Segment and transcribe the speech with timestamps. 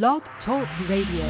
[0.00, 1.26] Blog Talk Radio.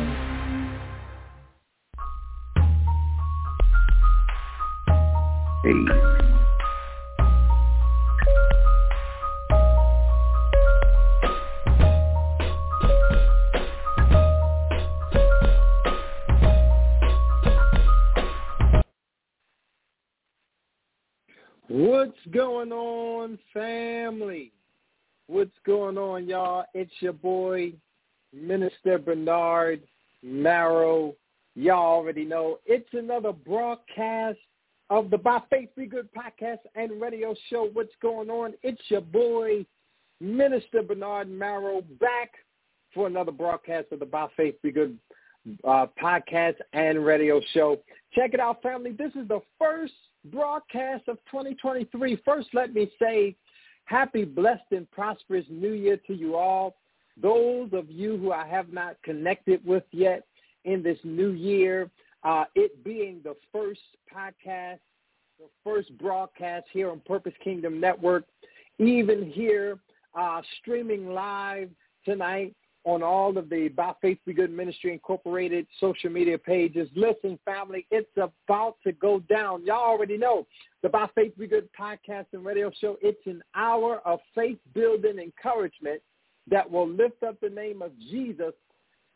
[5.65, 5.73] Hey.
[21.67, 24.53] What's going on, family?
[25.27, 26.65] What's going on, y'all?
[26.75, 27.73] It's your boy,
[28.33, 29.83] Minister Bernard
[30.23, 31.15] Marrow.
[31.55, 34.39] Y'all already know it's another broadcast
[34.91, 37.69] of the By Faith We Good podcast and radio show.
[37.73, 38.55] What's going on?
[38.63, 39.67] It's your boy,
[40.21, 42.33] Minister Bernard Marrow, back
[42.95, 44.99] for another broadcast of the By Faith We Good
[45.65, 47.79] uh, podcast and radio show.
[48.15, 48.93] Check it out, family.
[48.93, 49.95] This is the first
[50.27, 52.21] broadcast of 2023.
[52.25, 53.37] First, let me say
[53.85, 56.77] happy, blessed, and prosperous new year to you all.
[57.23, 60.27] Those of you who I have not connected with yet
[60.65, 61.89] in this new year,
[62.25, 63.81] uh, it being the first
[64.13, 64.81] podcast,
[65.39, 68.25] the first broadcast here on Purpose Kingdom Network,
[68.79, 69.79] even here
[70.19, 71.71] uh, streaming live
[72.05, 76.89] tonight on all of the By Faith We Good Ministry Incorporated social media pages.
[76.97, 79.65] Listen, family, it's about to go down.
[79.65, 80.47] Y'all already know
[80.83, 82.97] the By Faith We Good podcast and radio show.
[83.01, 86.03] It's an hour of faith-building encouragement
[86.49, 88.53] that will lift up the name of Jesus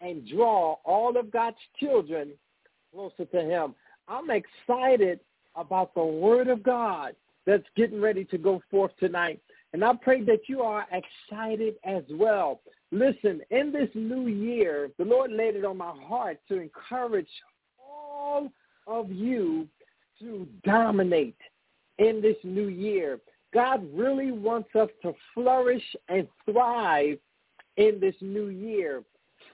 [0.01, 2.33] and draw all of God's children
[2.93, 3.75] closer to him.
[4.09, 5.21] I'm excited
[5.55, 7.17] about the word of God
[7.47, 9.41] that's getting ready to go forth tonight.
[9.73, 12.61] And I pray that you are excited as well.
[12.93, 17.29] Listen, in this new year, the Lord laid it on my heart to encourage
[17.79, 18.51] all
[18.87, 19.67] of you
[20.21, 21.37] to dominate
[21.99, 23.19] in this new year.
[23.57, 27.17] God really wants us to flourish and thrive
[27.79, 29.03] in this new year.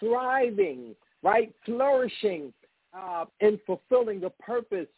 [0.00, 1.54] Thriving, right?
[1.64, 2.52] Flourishing
[2.92, 4.88] uh, and fulfilling the purpose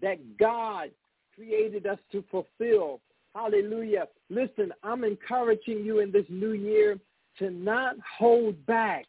[0.00, 0.92] that God
[1.34, 3.00] created us to fulfill.
[3.34, 4.06] Hallelujah.
[4.30, 7.00] Listen, I'm encouraging you in this new year
[7.40, 9.06] to not hold back,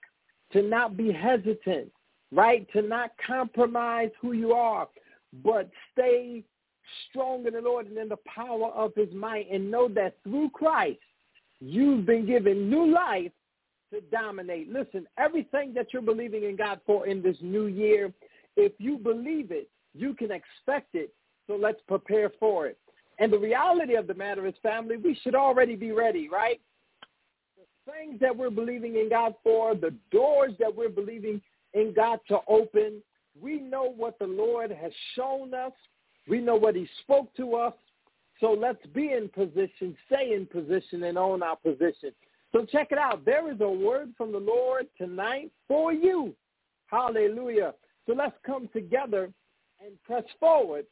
[0.53, 1.91] to not be hesitant,
[2.31, 2.67] right?
[2.73, 4.87] To not compromise who you are,
[5.43, 6.43] but stay
[7.09, 10.49] strong in the Lord and in the power of his might and know that through
[10.51, 10.99] Christ,
[11.59, 13.31] you've been given new life
[13.93, 14.71] to dominate.
[14.71, 18.11] Listen, everything that you're believing in God for in this new year,
[18.55, 21.13] if you believe it, you can expect it.
[21.47, 22.77] So let's prepare for it.
[23.19, 26.59] And the reality of the matter is, family, we should already be ready, right?
[27.57, 31.41] The things that we're believing in God for, the doors that we're believing
[31.73, 33.03] in God to open,
[33.39, 35.73] we know what the Lord has shown us.
[36.27, 37.73] We know what he spoke to us.
[38.39, 42.11] So let's be in position, stay in position, and own our position.
[42.51, 43.25] So check it out.
[43.25, 46.35] There is a word from the Lord tonight for you.
[46.87, 47.73] Hallelujah.
[48.05, 49.31] So let's come together
[49.83, 50.85] and press forward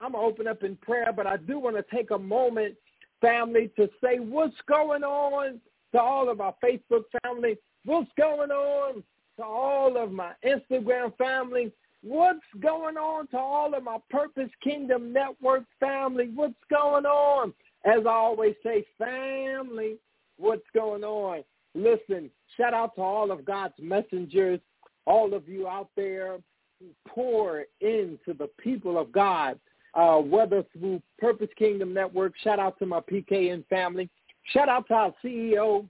[0.00, 2.76] I'm going to open up in prayer, but I do want to take a moment,
[3.20, 5.60] family, to say what's going on
[5.92, 9.02] to all of our Facebook family, what's going on
[9.38, 11.72] to all of my Instagram family,
[12.02, 17.52] what's going on to all of my Purpose Kingdom Network family, what's going on?
[17.84, 19.96] As I always say, family,
[20.36, 21.42] what's going on?
[21.74, 24.60] Listen, shout out to all of God's messengers,
[25.06, 26.38] all of you out there
[26.80, 29.58] who pour into the people of God
[29.94, 32.34] uh, whether through Purpose Kingdom Network.
[32.42, 34.08] Shout out to my PKN family.
[34.52, 35.86] Shout out to our CEO,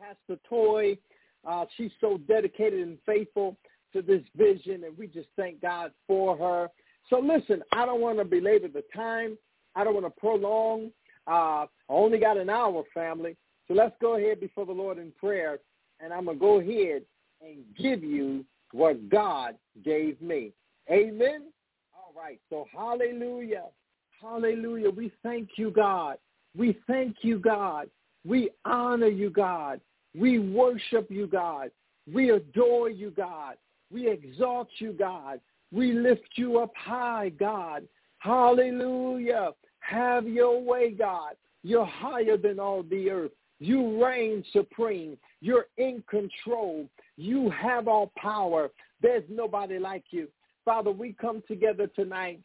[0.00, 0.96] Pastor Toy.
[1.46, 3.56] Uh, she's so dedicated and faithful
[3.92, 6.68] to this vision, and we just thank God for her.
[7.08, 9.38] So listen, I don't want to belabor the time.
[9.74, 10.90] I don't want to prolong.
[11.26, 13.36] Uh, I only got an hour, family.
[13.68, 15.58] So let's go ahead before the Lord in prayer,
[16.00, 17.02] and I'm going to go ahead
[17.40, 20.52] and give you what God gave me.
[20.90, 21.46] Amen
[21.94, 22.40] All right.
[22.48, 23.64] So hallelujah.
[24.20, 24.90] Hallelujah.
[24.90, 26.18] We thank you, God.
[26.56, 27.90] We thank you, God.
[28.24, 29.80] We honor you, God.
[30.14, 31.70] We worship you, God.
[32.12, 33.56] We adore you, God.
[33.90, 35.40] We exalt you, God.
[35.72, 37.86] We lift you up high, God.
[38.18, 39.50] Hallelujah.
[39.80, 41.34] Have your way, God.
[41.62, 43.32] You're higher than all the earth.
[43.58, 45.16] You reign supreme.
[45.40, 46.88] You're in control.
[47.16, 48.70] You have all power.
[49.00, 50.28] There's nobody like you.
[50.64, 52.40] Father, we come together tonight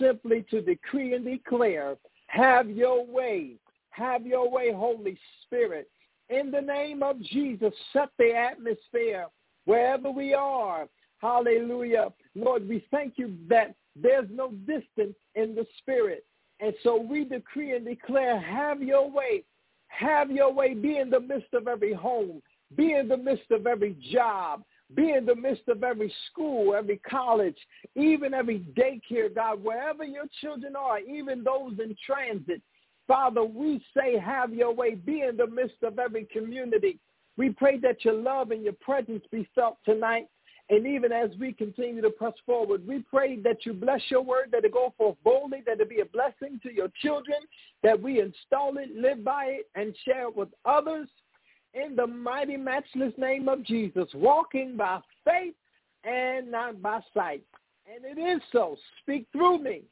[0.00, 1.96] simply to decree and declare,
[2.28, 3.56] have your way.
[3.90, 5.88] Have your way, Holy Spirit.
[6.28, 9.26] In the name of Jesus, set the atmosphere
[9.66, 10.88] wherever we are.
[11.18, 12.12] Hallelujah.
[12.34, 16.24] Lord, we thank you that there's no distance in the spirit.
[16.60, 19.44] And so we decree and declare, have your way.
[19.88, 20.74] Have your way.
[20.74, 22.42] Be in the midst of every home.
[22.76, 24.62] Be in the midst of every job.
[24.94, 27.56] Be in the midst of every school, every college,
[27.96, 32.62] even every daycare, God, wherever your children are, even those in transit.
[33.08, 34.94] Father, we say have your way.
[34.94, 36.98] Be in the midst of every community.
[37.36, 40.28] We pray that your love and your presence be felt tonight.
[40.68, 44.48] And even as we continue to press forward, we pray that you bless your word,
[44.50, 47.38] that it go forth boldly, that it be a blessing to your children,
[47.84, 51.08] that we install it, live by it, and share it with others
[51.74, 55.54] in the mighty, matchless name of Jesus, walking by faith
[56.02, 57.42] and not by sight.
[57.86, 58.76] And it is so.
[59.02, 59.82] Speak through me.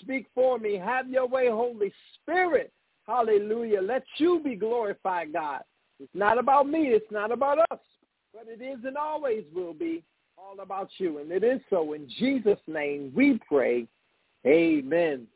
[0.00, 0.78] Speak for me.
[0.78, 2.72] Have your way, Holy Spirit.
[3.06, 3.82] Hallelujah.
[3.82, 5.60] Let you be glorified, God.
[6.02, 6.88] It's not about me.
[6.88, 7.78] It's not about us.
[8.34, 10.02] But it is and always will be
[10.36, 11.18] all about you.
[11.18, 11.92] And it is so.
[11.92, 13.86] In Jesus' name we pray.
[14.46, 15.26] Amen.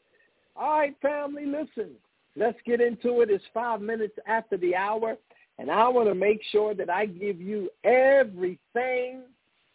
[0.57, 1.93] All right, family, listen.
[2.35, 3.31] Let's get into it.
[3.31, 5.17] It's five minutes after the hour.
[5.59, 9.23] And I want to make sure that I give you everything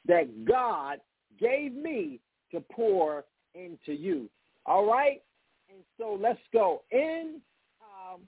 [0.08, 1.00] that God
[1.40, 2.20] gave me
[2.52, 3.24] to pour
[3.56, 4.30] into you.
[4.66, 5.22] All right?
[5.70, 6.82] And so let's go.
[6.92, 7.40] In
[7.82, 8.22] um,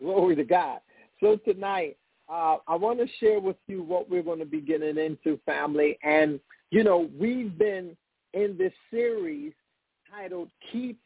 [0.00, 0.80] glory to God.
[1.20, 1.96] So tonight,
[2.28, 5.98] uh, I want to share with you what we're going to be getting into, family.
[6.02, 6.40] And,
[6.70, 7.96] you know, we've been
[8.34, 9.52] in this series
[10.10, 10.98] titled Keep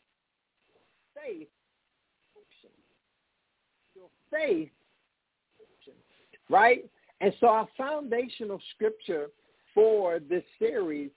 [1.15, 1.49] Faith.
[3.95, 4.71] Your faith
[6.49, 6.85] right?
[7.21, 9.29] And so our foundational scripture
[9.75, 11.11] for this series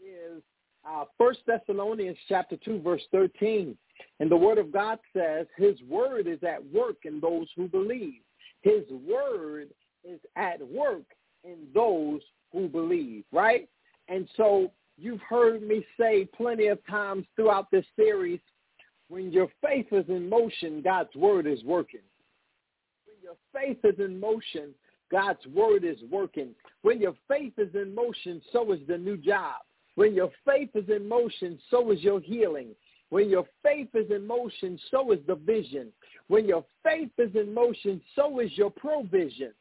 [0.00, 0.42] is
[0.88, 3.76] uh, 1 Thessalonians chapter 2, verse 13.
[4.20, 8.20] And the word of God says, his word is at work in those who believe.
[8.64, 9.68] His word
[10.04, 11.04] is at work
[11.44, 13.68] in those who believe, right?
[14.08, 18.40] And so you've heard me say plenty of times throughout this series,
[19.08, 22.00] when your faith is in motion, God's word is working
[23.04, 24.70] When your faith is in motion,
[25.12, 26.54] God's word is working.
[26.80, 29.56] When your faith is in motion, so is the new job.
[29.96, 32.68] When your faith is in motion, so is your healing.
[33.10, 35.92] When your faith is in motion, so is the vision.
[36.28, 39.52] When your faith is in motion, so is your provision.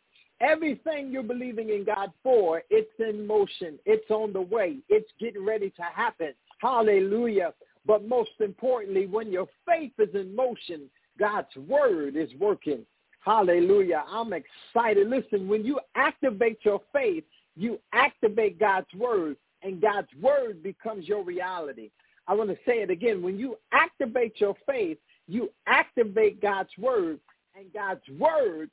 [0.42, 3.80] Everything you're believing in God for, it's in motion.
[3.86, 4.78] It's on the way.
[4.90, 6.34] It's getting ready to happen.
[6.60, 7.54] Hallelujah.
[7.86, 12.86] But most importantly, when your faith is in motion, God's word is working.
[13.24, 14.04] Hallelujah.
[14.07, 15.10] I'm excited.
[15.10, 17.24] Listen, when you activate your faith,
[17.56, 21.90] you activate God's word, and God's word becomes your reality.
[22.27, 23.21] I want to say it again.
[23.21, 24.97] When you activate your faith,
[25.27, 27.19] you activate God's word,
[27.55, 28.69] and God's word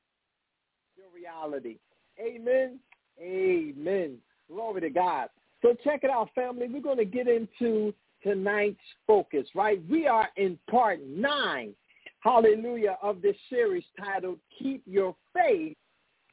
[0.97, 1.77] your reality.
[2.19, 2.79] Amen.
[3.21, 4.17] Amen.
[4.49, 5.29] Glory to God.
[5.63, 6.69] So check it out, family.
[6.69, 9.81] We're going to get into tonight's focus, right?
[9.89, 11.75] We are in part nine
[12.21, 15.77] hallelujah, of this series titled Keep Your Faith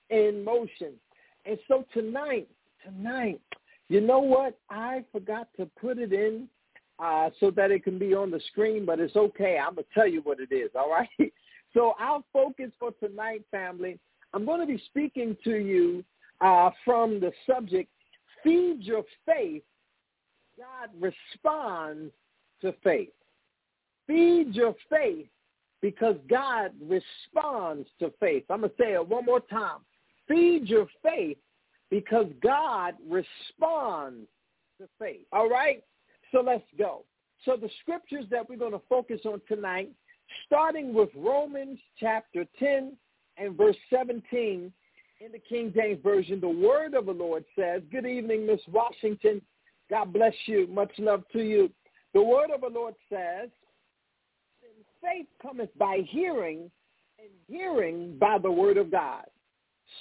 [0.09, 0.93] in Motion.
[1.45, 2.47] And so tonight,
[2.85, 3.39] tonight,
[3.89, 4.57] you know what?
[4.69, 6.47] I forgot to put it in
[6.99, 9.57] uh, so that it can be on the screen, but it's okay.
[9.57, 11.09] I'm going to tell you what it is, all right?
[11.73, 13.99] So our focus for tonight, family,
[14.33, 16.03] I'm going to be speaking to you
[16.41, 17.91] uh, from the subject,
[18.41, 19.63] Feed Your Faith.
[20.57, 22.13] God responds
[22.61, 23.11] to faith.
[24.07, 25.27] Feed your faith
[25.81, 28.45] because God responds to faith.
[28.49, 29.79] I'm going to say it one more time.
[30.27, 31.37] Feed your faith
[31.91, 34.27] because God responds
[34.79, 35.25] to faith.
[35.31, 35.83] All right?
[36.31, 37.03] So let's go.
[37.45, 39.91] So the scriptures that we're going to focus on tonight,
[40.45, 42.97] starting with Romans chapter 10
[43.37, 44.71] and verse 17
[45.19, 49.41] in the King James Version, the word of the Lord says, good evening, Miss Washington.
[49.89, 50.67] God bless you.
[50.67, 51.71] Much love to you.
[52.13, 53.49] The word of the Lord says,
[55.01, 56.69] faith cometh by hearing,
[57.19, 59.25] and hearing by the word of God.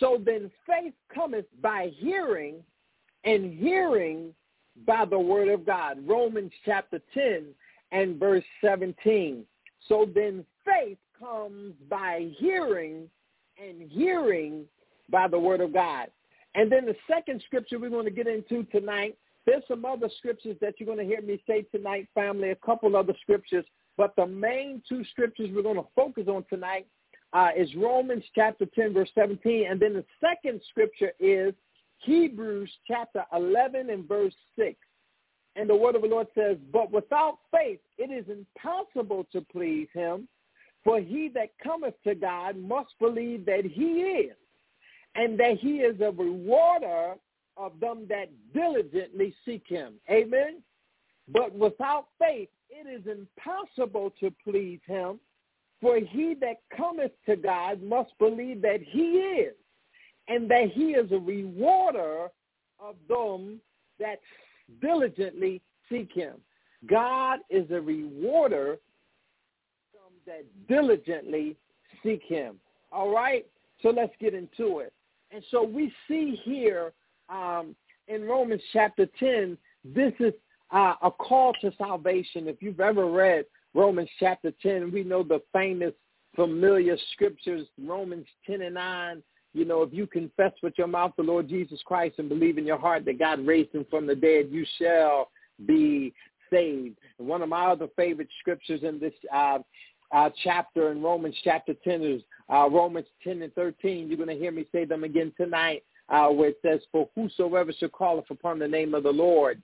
[0.01, 2.57] So then faith cometh by hearing,
[3.25, 4.35] and hearing
[4.87, 5.99] by the word of God.
[6.07, 7.47] Romans chapter 10
[7.93, 9.45] and verse 17.
[9.89, 13.09] So then faith comes by hearing,
[13.59, 14.65] and hearing
[15.11, 16.09] by the word of God.
[16.55, 20.57] And then the second scripture we're going to get into tonight, there's some other scriptures
[20.61, 23.65] that you're going to hear me say tonight, family, a couple other scriptures.
[23.97, 26.87] But the main two scriptures we're going to focus on tonight
[27.33, 29.67] uh, is Romans chapter 10, verse 17.
[29.71, 31.55] And then the second scripture is
[31.99, 34.77] Hebrews chapter 11 and verse 6.
[35.57, 39.89] And the word of the Lord says, But without faith it is impossible to please
[39.93, 40.29] him,
[40.85, 44.37] for he that cometh to God must believe that he is,
[45.15, 47.15] and that he is a rewarder
[47.57, 49.95] of them that diligently seek him.
[50.11, 50.63] Amen.
[51.29, 55.19] But without faith it is impossible to please him,
[55.81, 59.55] for he that cometh to God must believe that he is,
[60.29, 62.29] and that he is a rewarder
[62.79, 63.61] of them
[63.99, 64.19] that
[64.81, 66.35] diligently seek him.
[66.87, 68.79] God is a rewarder of
[69.93, 71.57] them that diligently
[72.03, 72.57] seek him.
[72.93, 73.47] All right?
[73.83, 74.93] So let's get into it.
[75.31, 76.93] And so we see here
[77.29, 77.75] um,
[78.09, 80.33] in Romans chapter 10, this is
[80.73, 82.49] uh, a call to salvation.
[82.49, 85.93] If you've ever read Romans chapter 10, we know the famous
[86.35, 89.23] familiar scriptures, Romans 10 and 9.
[89.57, 92.67] You know, if you confess with your mouth the Lord Jesus Christ and believe in
[92.67, 95.31] your heart that God raised him from the dead, you shall
[95.65, 96.13] be
[96.53, 96.99] saved.
[97.19, 99.61] And one of my other favorite scriptures in this uh,
[100.13, 102.23] uh, chapter in Romans chapter 10 is
[102.53, 104.09] uh, Romans 10 and 13.
[104.09, 107.73] You're going to hear me say them again tonight uh, where it says, for whosoever
[107.73, 109.63] shall calleth upon the name of the Lord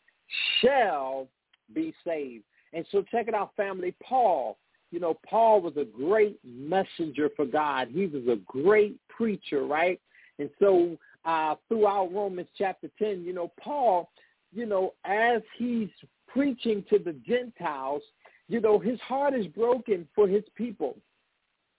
[0.62, 1.28] shall
[1.74, 2.44] be saved.
[2.72, 3.94] And so check it out, family.
[4.02, 4.56] Paul,
[4.92, 7.88] you know, Paul was a great messenger for God.
[7.90, 9.98] He was a great preacher, right?
[10.38, 14.10] And so uh, throughout Romans chapter 10, you know, Paul,
[14.52, 15.88] you know, as he's
[16.28, 18.02] preaching to the Gentiles,
[18.48, 20.96] you know, his heart is broken for his people,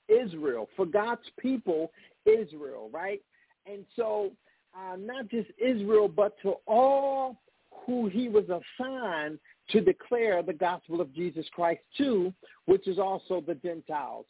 [0.10, 1.92] Israel, for God's people,
[2.26, 3.22] Israel, right?
[3.68, 4.32] And so
[4.76, 7.38] uh, not just Israel, but to all
[7.86, 9.38] who he was assigned
[9.74, 12.34] to declare the gospel of Jesus Christ to,
[12.66, 14.26] which is also the Gentiles.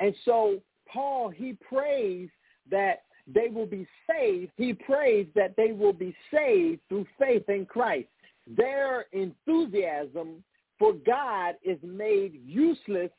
[0.00, 0.60] And so
[0.92, 2.28] Paul, he prays
[2.70, 4.52] that they will be saved.
[4.56, 8.08] He prays that they will be saved through faith in Christ.
[8.46, 10.42] Their enthusiasm
[10.78, 13.10] for God is made useless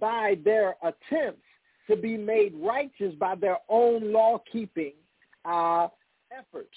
[0.00, 1.42] by their attempts
[1.88, 4.94] to be made righteous by their own law-keeping
[5.44, 5.88] uh,
[6.36, 6.76] efforts.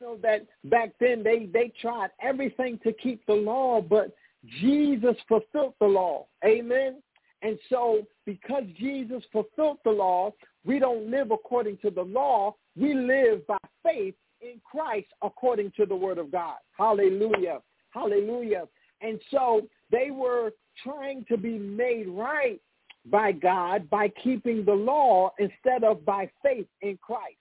[0.00, 4.14] Know that back then they, they tried everything to keep the law, but
[4.60, 6.26] Jesus fulfilled the law.
[6.44, 7.02] Amen.
[7.42, 10.32] And so because Jesus fulfilled the law,
[10.64, 12.54] we don't live according to the law.
[12.76, 16.58] We live by faith in Christ according to the word of God.
[16.76, 17.60] Hallelujah.
[17.90, 18.68] Hallelujah.
[19.00, 20.52] And so they were
[20.84, 22.60] trying to be made right
[23.06, 27.36] by God by keeping the law instead of by faith in Christ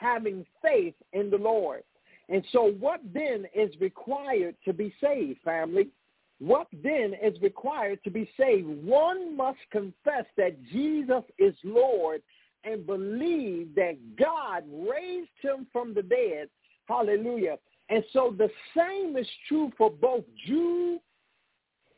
[0.00, 1.82] having faith in the Lord.
[2.30, 5.88] And so what then is required to be saved, family?
[6.38, 8.66] What then is required to be saved?
[8.66, 12.22] One must confess that Jesus is Lord
[12.64, 16.48] and believe that God raised him from the dead.
[16.86, 17.58] Hallelujah.
[17.88, 21.00] And so the same is true for both Jew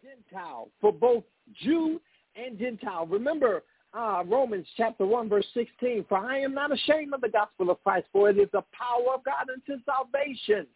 [0.03, 1.25] Gentile, for both
[1.63, 2.01] Jew
[2.35, 3.07] and Gentile.
[3.07, 3.63] Remember,
[3.95, 7.83] uh, Romans chapter 1, verse 16, for I am not ashamed of the gospel of
[7.83, 10.67] Christ, for it is the power of God unto salvation.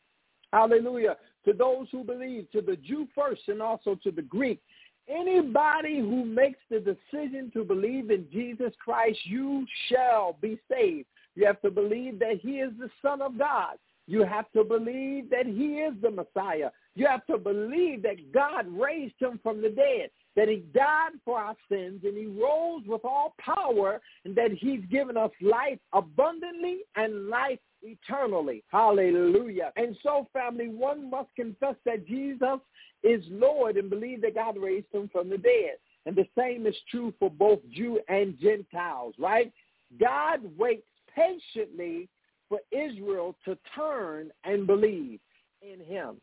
[0.53, 1.17] Hallelujah.
[1.45, 4.61] To those who believe, to the Jew first and also to the Greek.
[5.09, 11.07] Anybody who makes the decision to believe in Jesus Christ, you shall be saved.
[11.37, 13.77] You have to believe that he is the Son of God.
[14.07, 16.71] You have to believe that he is the Messiah.
[16.97, 21.39] You have to believe that God raised him from the dead that he died for
[21.39, 26.81] our sins and he rose with all power and that he's given us life abundantly
[26.95, 28.63] and life eternally.
[28.71, 29.73] Hallelujah.
[29.77, 32.61] And so, family, one must confess that Jesus
[33.03, 35.77] is Lord and believe that God raised him from the dead.
[36.05, 39.53] And the same is true for both Jew and Gentiles, right?
[39.99, 42.09] God waits patiently
[42.49, 45.19] for Israel to turn and believe
[45.63, 46.17] in him.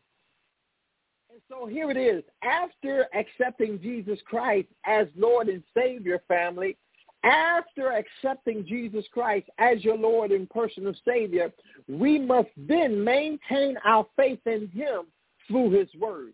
[1.48, 2.22] So here it is.
[2.42, 6.76] After accepting Jesus Christ as Lord and Savior, family,
[7.24, 11.52] after accepting Jesus Christ as your Lord and personal Savior,
[11.88, 15.06] we must then maintain our faith in him
[15.48, 16.32] through his word.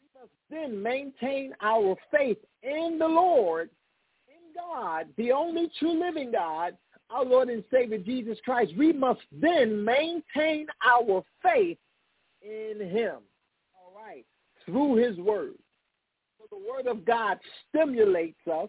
[0.00, 3.70] We must then maintain our faith in the Lord,
[4.28, 6.76] in God, the only true living God,
[7.10, 8.72] our Lord and Savior Jesus Christ.
[8.76, 11.78] We must then maintain our faith
[12.42, 13.20] in him
[14.68, 15.54] through his word.
[16.38, 18.68] So the word of God stimulates us,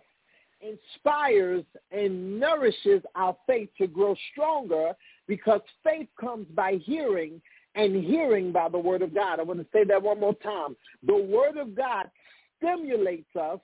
[0.62, 4.94] inspires, and nourishes our faith to grow stronger
[5.28, 7.42] because faith comes by hearing
[7.76, 9.40] and hearing by the word of God.
[9.40, 10.76] I want to say that one more time.
[11.06, 12.10] The word of God
[12.58, 13.60] stimulates us,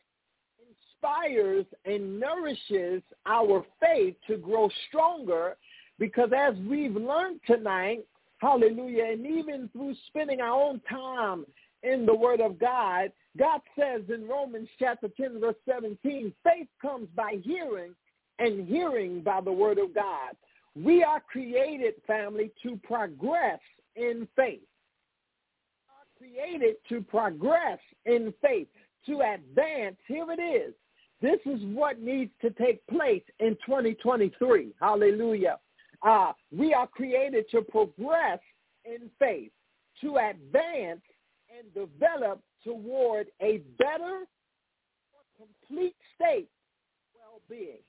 [1.01, 5.57] inspires, and nourishes our faith to grow stronger
[5.97, 8.05] because as we've learned tonight,
[8.39, 9.05] Hallelujah.
[9.05, 11.45] And even through spending our own time
[11.85, 17.07] in the word of God, God says in Romans chapter 10, verse 17, faith comes
[17.15, 17.93] by hearing
[18.39, 20.35] and hearing by the word of God.
[20.75, 23.59] We are created, family, to progress
[23.95, 24.61] in faith.
[26.19, 28.67] We are created to progress in faith,
[29.05, 29.95] to advance.
[30.07, 30.73] Here it is.
[31.21, 34.73] This is what needs to take place in 2023.
[34.81, 35.59] Hallelujah.
[36.01, 38.39] Uh, we are created to progress
[38.85, 39.51] in faith,
[40.01, 41.01] to advance
[41.57, 44.25] and develop toward a better,
[45.37, 46.49] complete state
[47.15, 47.79] of well-being.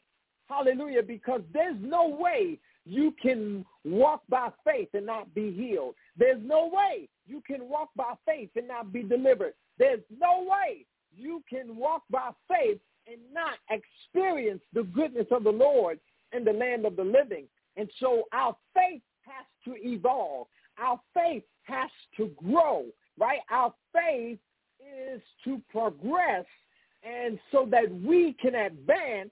[0.48, 5.94] Hallelujah, because there's no way you can walk by faith and not be healed.
[6.16, 9.54] There's no way you can walk by faith and not be delivered.
[9.78, 15.50] There's no way you can walk by faith and not experience the goodness of the
[15.50, 15.98] Lord
[16.32, 17.46] in the land of the living.
[17.76, 20.46] And so our faith has to evolve.
[20.78, 22.84] Our faith has to grow,
[23.18, 23.40] right?
[23.50, 24.38] Our faith
[24.80, 26.44] is to progress
[27.02, 29.30] and so that we can advance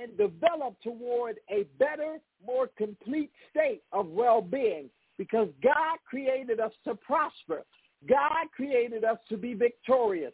[0.00, 6.94] and develop toward a better, more complete state of well-being because God created us to
[6.94, 7.64] prosper.
[8.08, 10.32] God created us to be victorious.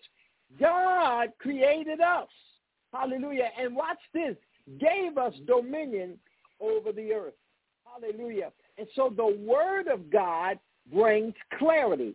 [0.61, 2.29] God created us.
[2.93, 3.49] Hallelujah.
[3.59, 4.37] And watch this.
[4.79, 6.19] Gave us dominion
[6.61, 7.35] over the earth.
[7.85, 8.53] Hallelujah.
[8.77, 10.59] And so the word of God
[10.93, 12.15] brings clarity,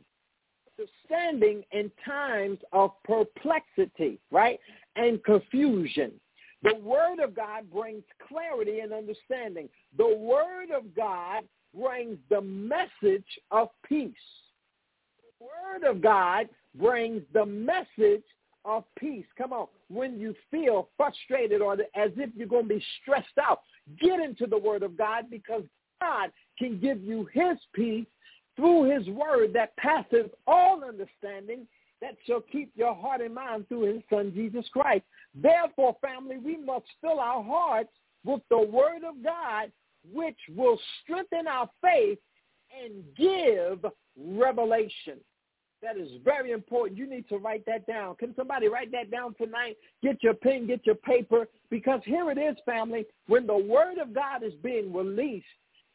[0.80, 4.60] understanding in times of perplexity, right?
[4.96, 6.12] And confusion.
[6.64, 9.70] The word of God brings clarity and understanding.
[9.98, 11.44] The word of God
[11.74, 14.14] brings the message of peace.
[15.40, 18.24] The word of God brings the message
[18.66, 19.26] of peace.
[19.38, 19.68] Come on.
[19.90, 23.62] When you feel frustrated or as if you're going to be stressed out,
[24.02, 25.64] get into the word of God because
[26.02, 28.06] God can give you his peace
[28.60, 31.66] through his word that passes all understanding
[32.02, 35.06] that shall keep your heart and mind through his son Jesus Christ.
[35.34, 37.90] Therefore, family, we must fill our hearts
[38.26, 39.72] with the word of God,
[40.14, 42.20] which will strengthen our faith
[42.84, 43.86] and give
[44.18, 45.20] revelation.
[45.82, 46.98] That is very important.
[46.98, 48.16] You need to write that down.
[48.16, 49.78] Can somebody write that down tonight?
[50.04, 53.06] Get your pen, get your paper, because here it is, family.
[53.28, 55.46] When the word of God is being released,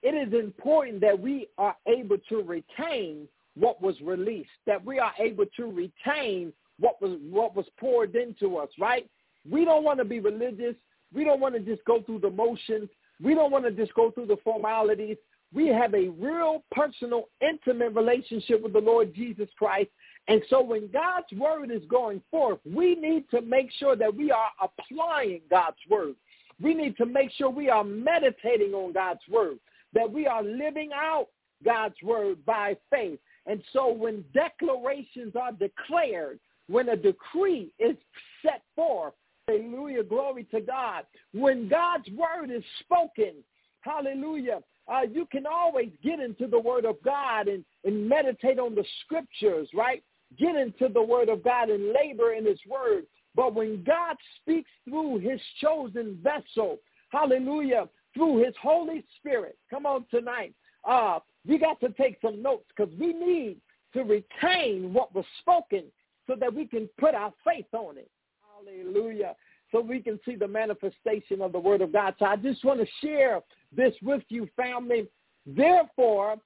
[0.04, 5.12] it is important that we are able to retain what was released, that we are
[5.18, 9.08] able to retain what was what was poured into us, right?
[9.50, 10.74] We don't want to be religious.
[11.14, 12.88] We don't want to just go through the motions.
[13.22, 15.16] We don't want to just go through the formalities.
[15.54, 19.90] We have a real personal, intimate relationship with the Lord Jesus Christ.
[20.26, 24.30] And so when God's word is going forth, we need to make sure that we
[24.32, 26.16] are applying God's word.
[26.60, 29.58] We need to make sure we are meditating on God's word,
[29.94, 31.28] that we are living out
[31.64, 33.18] God's word by faith.
[33.46, 37.96] And so when declarations are declared, when a decree is
[38.42, 39.14] set forth,
[39.46, 43.34] hallelujah, glory to God, when God's word is spoken,
[43.80, 48.74] hallelujah, uh, you can always get into the word of God and, and meditate on
[48.74, 50.02] the scriptures, right?
[50.38, 53.04] Get into the word of God and labor in his word.
[53.34, 56.78] But when God speaks through his chosen vessel,
[57.10, 60.54] hallelujah, through his Holy Spirit, come on tonight,
[60.88, 63.56] uh, we got to take some notes because we need
[63.92, 65.84] to retain what was spoken
[66.26, 68.10] so that we can put our faith on it.
[68.56, 69.34] Hallelujah.
[69.72, 72.14] So we can see the manifestation of the word of God.
[72.18, 73.40] So I just want to share
[73.74, 75.08] this with you, family.
[75.46, 76.36] Therefore,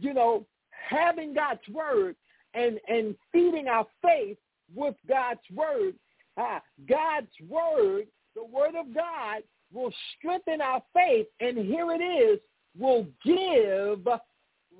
[0.00, 2.16] you know, having God's word
[2.54, 4.38] and, and feeding our faith
[4.74, 5.94] with God's word,
[6.36, 11.26] uh, God's word, the word of God, will strengthen our faith.
[11.40, 12.40] And here it is,
[12.78, 14.06] will give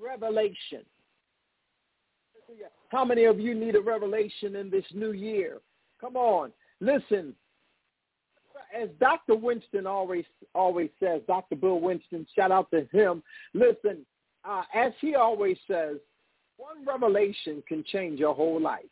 [0.01, 0.85] revelation.
[2.91, 5.59] How many of you need a revelation in this new year?
[6.01, 6.53] Come on.
[6.81, 7.35] Listen,
[8.75, 9.35] as Dr.
[9.35, 11.57] Winston always always says, Dr.
[11.57, 13.23] Bill Winston, shout out to him.
[13.55, 14.05] Listen,
[14.45, 15.97] uh, as he always says,
[16.57, 18.85] one revelation can change your whole life.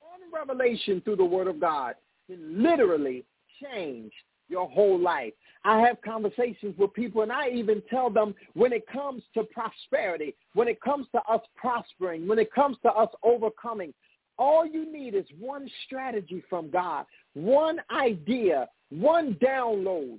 [0.00, 1.94] One revelation through the Word of God
[2.26, 3.24] can literally
[3.62, 4.12] change
[4.48, 5.32] your whole life.
[5.64, 10.34] I have conversations with people and I even tell them when it comes to prosperity,
[10.54, 13.94] when it comes to us prospering, when it comes to us overcoming,
[14.38, 20.18] all you need is one strategy from God, one idea, one download.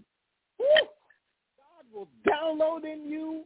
[0.58, 0.88] Woo!
[1.58, 3.44] God will download in you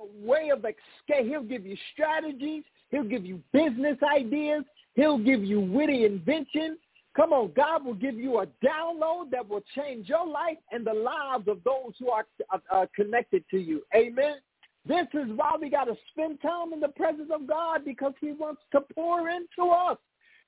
[0.00, 1.26] a way of escape.
[1.26, 2.64] He'll give you strategies.
[2.90, 4.64] He'll give you business ideas.
[4.94, 6.78] He'll give you witty invention.
[7.16, 10.94] Come on, God will give you a download that will change your life and the
[10.94, 12.26] lives of those who are
[12.72, 13.82] uh, connected to you.
[13.94, 14.36] Amen.
[14.86, 18.32] This is why we got to spend time in the presence of God because he
[18.32, 19.98] wants to pour into us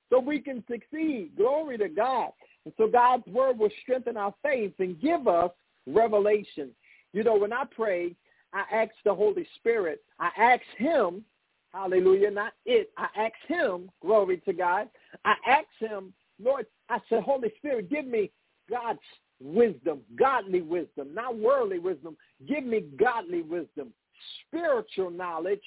[0.09, 1.31] so we can succeed.
[1.35, 2.29] Glory to God.
[2.65, 5.51] And so God's word will strengthen our faith and give us
[5.85, 6.69] revelation.
[7.11, 8.15] You know, when I pray,
[8.53, 11.23] I ask the Holy Spirit, I ask him,
[11.73, 14.87] hallelujah, not it, I ask him, glory to God,
[15.25, 18.31] I ask him Lord, I said, Holy Spirit, give me
[18.69, 18.99] God's
[19.41, 22.15] wisdom, godly wisdom, not worldly wisdom.
[22.47, 23.93] Give me godly wisdom,
[24.47, 25.61] spiritual knowledge,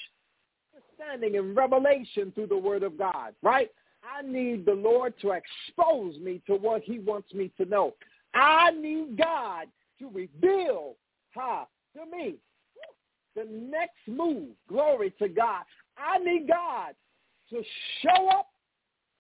[0.75, 3.69] understanding and revelation through the word of God, right?
[4.03, 7.95] I need the Lord to expose me to what he wants me to know.
[8.35, 9.67] I need God
[9.99, 10.95] to reveal
[11.35, 12.37] ha, to me
[13.35, 14.49] the next move.
[14.69, 15.63] Glory to God.
[15.97, 16.95] I need God
[17.51, 17.63] to
[18.03, 18.49] show up,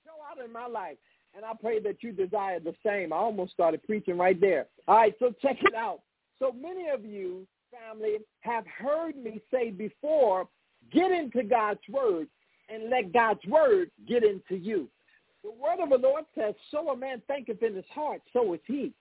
[0.05, 0.97] show out in my life.
[1.37, 3.13] And I pray that you desire the same.
[3.13, 4.67] I almost started preaching right there.
[4.89, 6.01] All right, so check it out.
[6.39, 10.49] So many of you, family, have heard me say before,
[10.91, 12.29] get into God's word
[12.71, 14.89] and let God's word get into you.
[15.45, 18.61] The word of the Lord says, so a man thinketh in his heart, so is
[18.67, 18.93] he.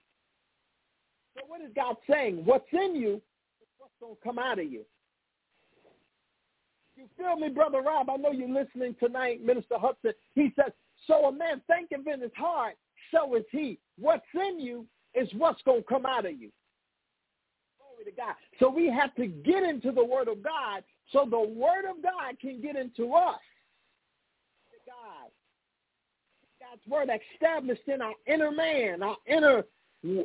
[1.35, 2.41] So what is God saying?
[2.43, 4.81] What's in you is what's going to come out of you.
[6.97, 8.09] You feel me, Brother Rob?
[8.09, 10.13] I know you're listening tonight, Minister Hudson.
[10.33, 10.71] He says,
[11.07, 12.75] so a man thinketh in his heart,
[13.11, 13.79] so is he.
[13.99, 16.51] What's in you is what's going to come out of you.
[17.79, 18.35] Glory to God.
[18.59, 22.39] So we have to get into the word of God so the word of God
[22.41, 23.39] can get into us.
[24.85, 25.31] God.
[26.59, 29.63] God's word established in our inner man, our inner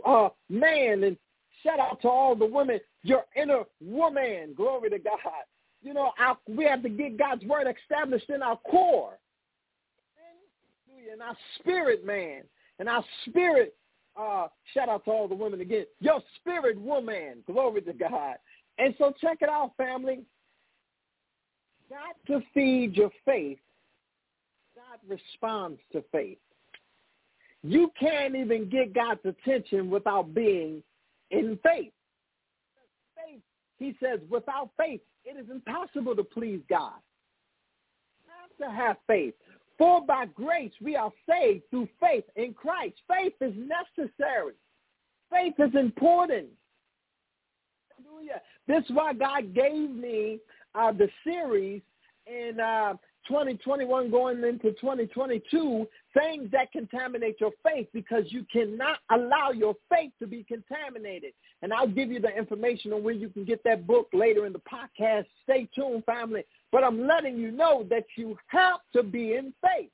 [0.06, 1.04] uh, man.
[1.04, 1.16] And
[1.62, 4.54] shout out to all the women, your inner woman.
[4.56, 5.18] Glory to God.
[5.82, 9.18] You know, our, we have to get God's word established in our core,
[11.12, 12.42] in our spirit man,
[12.78, 13.74] and our spirit.
[14.16, 15.86] Uh, shout out to all the women again.
[16.00, 17.44] Your spirit woman.
[17.46, 18.36] Glory to God.
[18.78, 20.24] And so check it out, family.
[21.88, 23.58] Got to feed your faith.
[24.74, 26.38] God responds to faith.
[27.62, 30.82] You can't even get God's attention without being
[31.30, 31.92] in faith.
[33.14, 33.42] Faith,
[33.78, 36.94] he says, without faith, it is impossible to please God.
[38.24, 39.34] You have to have faith.
[39.80, 42.96] For by grace we are saved through faith in Christ.
[43.08, 44.52] Faith is necessary.
[45.32, 46.48] Faith is important.
[47.96, 48.42] Hallelujah.
[48.68, 50.38] This is why God gave me
[50.74, 51.80] uh, the series
[52.26, 52.92] in uh,
[53.26, 60.12] 2021 going into 2022, things that contaminate your faith because you cannot allow your faith
[60.18, 61.32] to be contaminated.
[61.62, 64.52] And I'll give you the information on where you can get that book later in
[64.52, 65.24] the podcast.
[65.44, 66.44] Stay tuned, family.
[66.72, 69.90] But I'm letting you know that you have to be in faith.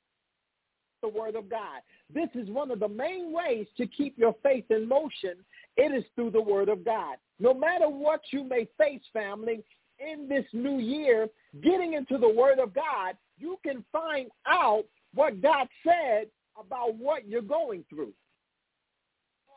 [1.01, 1.81] The word of God.
[2.13, 5.35] This is one of the main ways to keep your faith in motion.
[5.75, 7.17] It is through the word of God.
[7.39, 9.63] No matter what you may face, family,
[9.99, 11.27] in this new year,
[11.63, 16.27] getting into the Word of God, you can find out what God said
[16.59, 18.13] about what you're going through.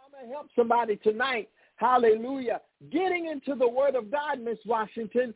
[0.05, 1.49] I'm going to help somebody tonight.
[1.77, 2.61] Hallelujah.
[2.91, 5.35] Getting into the Word of God, Miss Washington,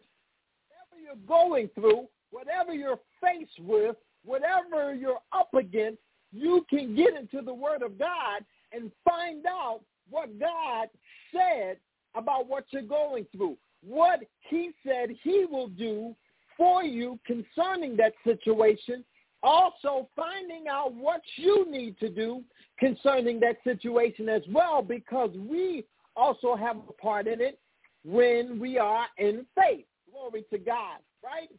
[1.04, 5.98] you're going through, whatever you're faced with, whatever you're up against,
[6.32, 10.88] you can get into the Word of God and find out what God
[11.32, 11.76] said
[12.14, 16.14] about what you're going through what he said he will do
[16.56, 19.04] for you concerning that situation,
[19.42, 22.42] also finding out what you need to do
[22.78, 25.84] concerning that situation as well, because we
[26.16, 27.58] also have a part in it
[28.04, 29.84] when we are in faith.
[30.14, 31.50] Glory to God, right?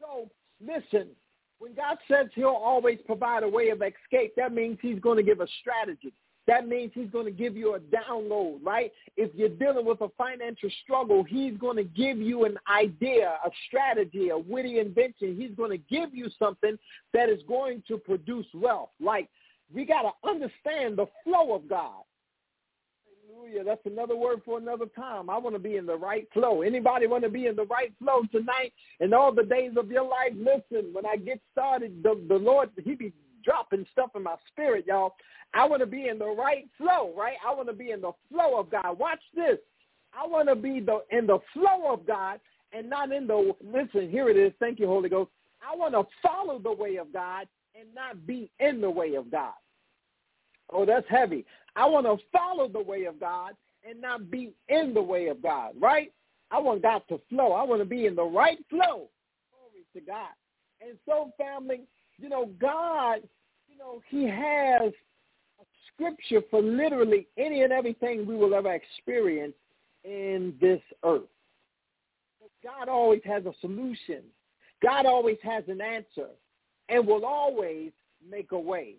[0.00, 0.30] So
[0.60, 1.08] listen,
[1.58, 5.22] when God says he'll always provide a way of escape, that means he's going to
[5.22, 6.12] give a strategy.
[6.46, 8.92] That means he's going to give you a download, right?
[9.16, 13.50] If you're dealing with a financial struggle, he's going to give you an idea, a
[13.66, 15.36] strategy, a witty invention.
[15.38, 16.76] He's going to give you something
[17.14, 18.90] that is going to produce wealth.
[19.00, 19.28] Like
[19.72, 22.02] we got to understand the flow of God.
[23.44, 23.64] Hallelujah.
[23.64, 25.28] That's another word for another time.
[25.28, 26.62] I want to be in the right flow.
[26.62, 30.04] Anybody want to be in the right flow tonight and all the days of your
[30.04, 30.32] life?
[30.34, 33.12] Listen, when I get started, the, the Lord, he be
[33.44, 35.14] dropping stuff in my spirit, y'all.
[35.52, 37.36] I want to be in the right flow, right?
[37.46, 38.98] I want to be in the flow of God.
[38.98, 39.58] Watch this.
[40.18, 42.40] I want to be the in the flow of God
[42.72, 44.52] and not in the listen, here it is.
[44.58, 45.30] Thank you, Holy Ghost.
[45.62, 47.46] I want to follow the way of God
[47.78, 49.52] and not be in the way of God.
[50.72, 51.44] Oh, that's heavy.
[51.76, 53.52] I want to follow the way of God
[53.88, 56.12] and not be in the way of God, right?
[56.50, 57.52] I want God to flow.
[57.52, 59.08] I want to be in the right flow.
[59.50, 60.32] Glory to God.
[60.80, 61.82] And so, family,
[62.18, 63.20] you know, God,
[63.68, 64.92] you know, he has
[65.60, 69.54] a scripture for literally any and everything we will ever experience
[70.04, 71.22] in this earth.
[72.62, 74.22] God always has a solution.
[74.82, 76.28] God always has an answer
[76.88, 77.92] and will always
[78.28, 78.94] make a way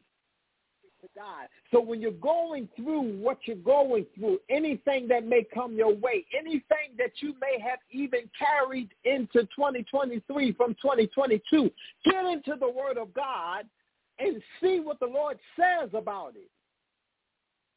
[1.16, 1.48] God.
[1.72, 6.26] So when you're going through what you're going through, anything that may come your way,
[6.38, 11.72] anything that you may have even carried into 2023 from 2022,
[12.04, 13.66] get into the Word of God
[14.20, 16.50] and see what the Lord says about it.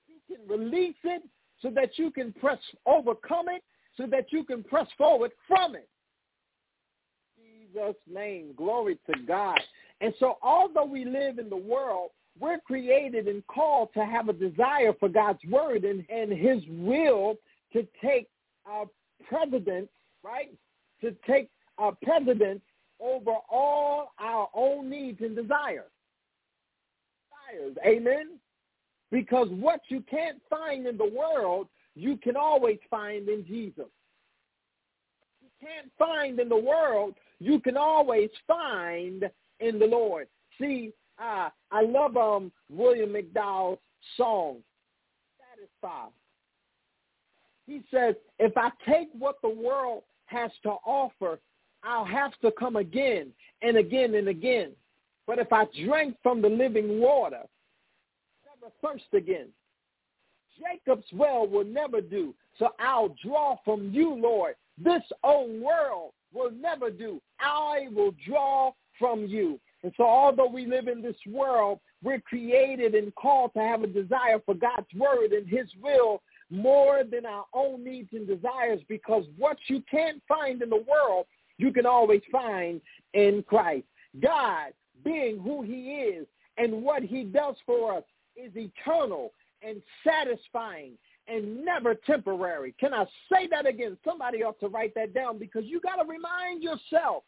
[0.09, 1.22] You can release it,
[1.61, 3.62] so that you can press overcome it,
[3.96, 5.88] so that you can press forward from it.
[7.37, 9.59] Jesus' name, glory to God.
[10.01, 14.33] And so although we live in the world, we're created and called to have a
[14.33, 17.37] desire for God's word and, and his will
[17.72, 18.29] to take
[18.66, 18.87] our
[19.29, 19.88] precedence,
[20.22, 20.53] right?
[21.01, 22.61] To take our precedence
[23.01, 25.90] over all our own needs and desires.
[27.51, 28.38] Desires, amen?
[29.11, 33.87] Because what you can't find in the world, you can always find in Jesus.
[35.40, 40.29] You can't find in the world, you can always find in the Lord.
[40.61, 43.78] See, uh, I love um, William McDowell's
[44.16, 44.59] song,
[45.50, 46.12] Satisfied.
[47.66, 51.38] He says, if I take what the world has to offer,
[51.83, 54.72] I'll have to come again and again and again.
[55.26, 57.42] But if I drink from the living water,
[58.46, 59.48] never thirst again.
[60.59, 64.54] Jacob's well will never do, so I'll draw from you, Lord.
[64.76, 67.20] This old world will never do.
[67.40, 69.61] I will draw from you.
[69.82, 73.86] And so although we live in this world, we're created and called to have a
[73.86, 79.24] desire for God's word and his will more than our own needs and desires because
[79.36, 81.26] what you can't find in the world,
[81.58, 82.80] you can always find
[83.14, 83.86] in Christ.
[84.20, 84.72] God,
[85.04, 88.04] being who he is and what he does for us
[88.36, 90.92] is eternal and satisfying
[91.26, 92.74] and never temporary.
[92.80, 93.98] Can I say that again?
[94.04, 97.24] Somebody ought to write that down because you got to remind yourself.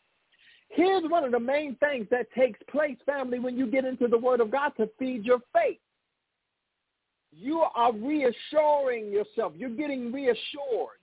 [0.71, 4.17] Here's one of the main things that takes place, family, when you get into the
[4.17, 5.79] Word of God to feed your faith.
[7.33, 9.53] You are reassuring yourself.
[9.57, 11.03] You're getting reassured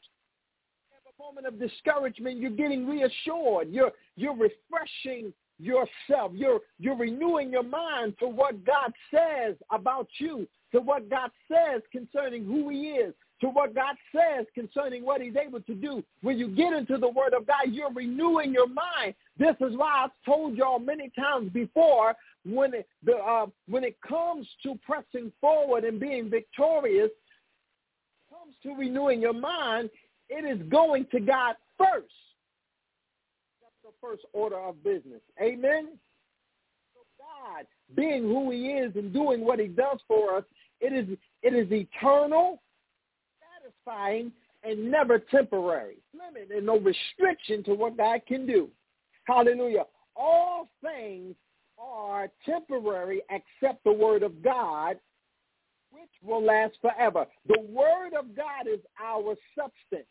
[0.91, 3.69] Have a moment of discouragement, you're getting reassured.
[3.69, 6.31] You're you're refreshing yourself.
[6.33, 11.81] You're you're renewing your mind to what God says about you, to what God says
[11.91, 16.03] concerning who he is, to what God says concerning what he's able to do.
[16.21, 19.13] When you get into the word of God, you're renewing your mind.
[19.37, 23.97] This is why I've told y'all many times before when it, the, uh, when it
[24.01, 27.11] comes to pressing forward and being victorious,
[28.29, 29.89] comes to renewing your mind,
[30.29, 32.13] it is going to God first.
[33.61, 35.21] That's the first order of business.
[35.41, 35.89] Amen?
[36.93, 40.43] So God, being who he is and doing what he does for us,
[40.79, 42.61] it is, it is eternal,
[43.87, 44.31] satisfying,
[44.63, 45.97] and never temporary.
[46.13, 48.69] Limit and no restriction to what God can do.
[49.25, 49.85] Hallelujah.
[50.15, 51.35] All things
[51.77, 54.97] are temporary except the word of God,
[55.91, 57.25] which will last forever.
[57.47, 60.07] The word of God is our substance.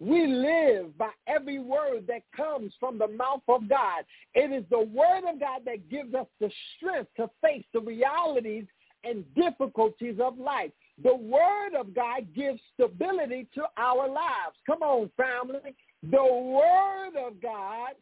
[0.00, 4.04] We live by every word that comes from the mouth of God.
[4.34, 8.66] It is the word of God that gives us the strength to face the realities
[9.02, 10.70] and difficulties of life.
[11.02, 14.56] The word of God gives stability to our lives.
[14.66, 15.74] Come on, family.
[16.02, 17.94] The word of God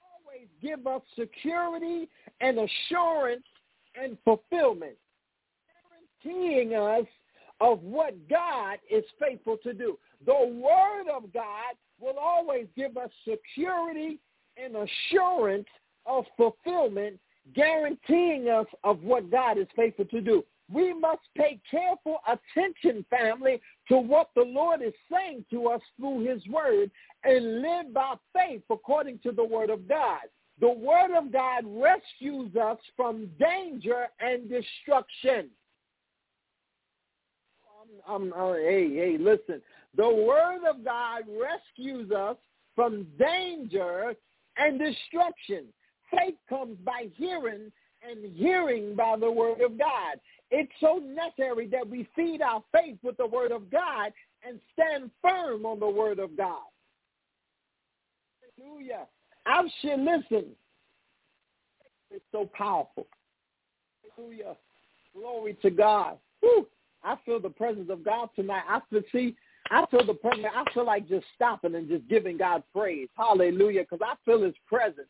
[0.00, 2.08] always gives us security
[2.40, 3.44] and assurance
[4.00, 4.94] and fulfillment,
[6.22, 7.06] guaranteeing us
[7.60, 9.98] of what God is faithful to do.
[10.24, 14.20] The word of God will always give us security
[14.56, 15.66] and assurance
[16.06, 17.18] of fulfillment,
[17.54, 20.44] guaranteeing us of what God is faithful to do.
[20.70, 26.26] We must pay careful attention, family, to what the Lord is saying to us through
[26.26, 26.90] his word
[27.24, 30.20] and live by faith according to the word of God.
[30.60, 35.48] The word of God rescues us from danger and destruction.
[38.06, 39.62] I'm, I'm, hey, hey, listen.
[39.96, 42.36] The word of God rescues us
[42.74, 44.14] from danger
[44.56, 45.66] and destruction.
[46.10, 47.72] Faith comes by hearing
[48.02, 50.20] and hearing by the word of God.
[50.50, 54.12] It's so necessary that we feed our faith with the word of God
[54.46, 56.62] and stand firm on the word of God.
[58.56, 59.06] Hallelujah.
[59.46, 60.46] I should listen.
[62.10, 63.06] It's so powerful.
[64.16, 64.56] Hallelujah.
[65.14, 66.18] Glory to God.
[66.40, 66.66] Whew.
[67.04, 68.62] I feel the presence of God tonight.
[68.68, 69.36] I feel, see,
[69.70, 70.46] I feel the presence.
[70.52, 73.08] I feel like just stopping and just giving God praise.
[73.16, 73.82] Hallelujah.
[73.82, 75.08] Because I feel his presence.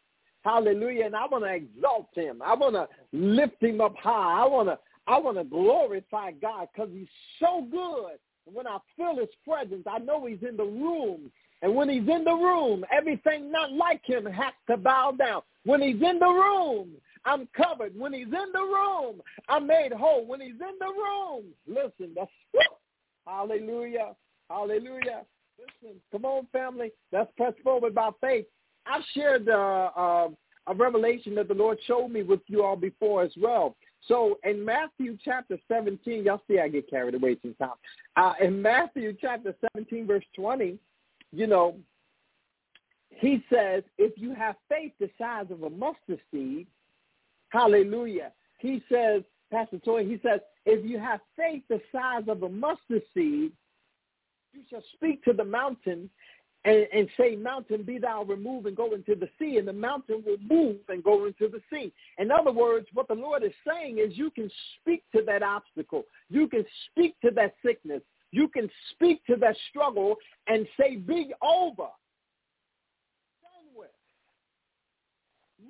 [0.48, 1.04] Hallelujah.
[1.04, 2.40] And I want to exalt him.
[2.42, 4.42] I want to lift him up high.
[4.42, 7.06] I want to I want to glorify God because he's
[7.38, 8.12] so good.
[8.46, 11.30] And when I feel his presence, I know he's in the room.
[11.60, 15.42] And when he's in the room, everything not like him has to bow down.
[15.66, 16.92] When he's in the room,
[17.26, 17.98] I'm covered.
[17.98, 20.24] When he's in the room, I'm made whole.
[20.24, 22.30] When he's in the room, listen, that's
[23.26, 24.14] hallelujah,
[24.48, 25.24] hallelujah.
[25.58, 26.90] Listen, come on, family.
[27.12, 28.46] Let's press forward by faith.
[28.88, 30.28] I've shared uh, uh,
[30.66, 33.76] a revelation that the Lord showed me with you all before as well.
[34.06, 37.78] So in Matthew chapter 17, y'all see I get carried away sometimes.
[38.16, 40.78] Uh, in Matthew chapter 17, verse 20,
[41.32, 41.76] you know,
[43.10, 46.66] he says, if you have faith the size of a mustard seed,
[47.48, 48.32] hallelujah.
[48.58, 53.02] He says, Pastor Toy, he says, if you have faith the size of a mustard
[53.14, 53.52] seed,
[54.52, 56.08] you shall speak to the mountain
[56.68, 60.22] and, and say, mountain, be thou removed and go into the sea, and the mountain
[60.26, 61.90] will move and go into the sea.
[62.18, 66.04] In other words, what the Lord is saying is you can speak to that obstacle.
[66.28, 68.02] You can speak to that sickness.
[68.32, 71.88] You can speak to that struggle and say, be over.
[73.40, 73.88] Done with.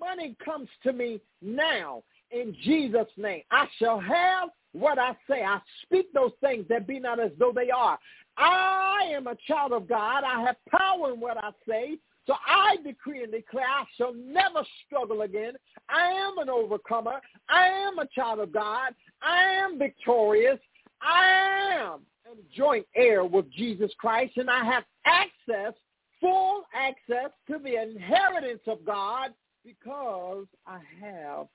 [0.00, 3.42] Money comes to me now in Jesus' name.
[3.50, 5.42] I shall have what I say.
[5.42, 7.98] I speak those things that be not as though they are.
[8.36, 10.22] I am a child of God.
[10.24, 11.98] I have power in what I say.
[12.26, 15.54] So I decree and declare I shall never struggle again.
[15.88, 17.20] I am an overcomer.
[17.48, 18.94] I am a child of God.
[19.22, 20.58] I am victorious.
[21.00, 25.72] I am a joint heir with Jesus Christ, and I have access,
[26.20, 29.30] full access to the inheritance of God
[29.64, 31.46] because I have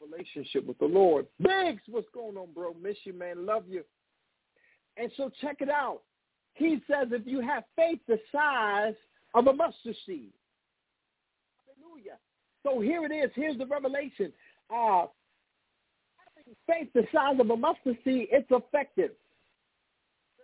[0.00, 1.26] relationship with the Lord.
[1.40, 2.74] Biggs, what's going on, bro?
[2.82, 3.46] Miss you, man.
[3.46, 3.84] Love you.
[4.96, 6.00] And so check it out.
[6.54, 8.94] He says if you have faith the size
[9.34, 10.32] of a mustard seed.
[11.66, 12.18] Hallelujah.
[12.64, 13.30] So here it is.
[13.34, 14.32] Here's the revelation.
[14.70, 15.06] Uh,
[16.26, 19.12] having faith the size of a mustard seed, it's effective.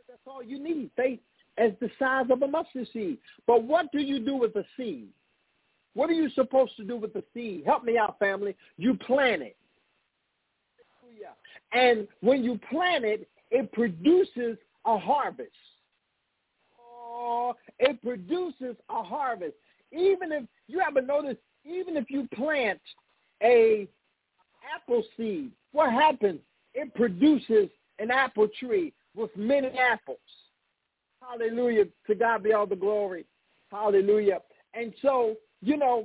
[0.09, 0.91] That's all you need.
[0.97, 1.19] Faith
[1.59, 3.19] as the size of a mustard seed.
[3.47, 5.09] But what do you do with the seed?
[5.95, 7.63] What are you supposed to do with the seed?
[7.65, 8.57] Help me out, family.
[8.77, 9.57] You plant it.
[11.73, 15.51] And when you plant it, it produces a harvest.
[16.81, 19.55] Oh, it produces a harvest.
[19.93, 22.81] Even if you haven't noticed, even if you plant
[23.43, 23.89] a
[24.75, 26.41] apple seed, what happens?
[26.75, 30.19] It produces an apple tree with many apples.
[31.21, 31.85] Hallelujah.
[32.07, 33.25] To God be all the glory.
[33.71, 34.41] Hallelujah.
[34.75, 36.05] And so, you know,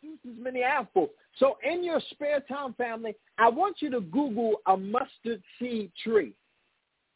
[0.00, 1.10] produces many apples.
[1.38, 6.32] So in your spare time, family, I want you to Google a mustard seed tree.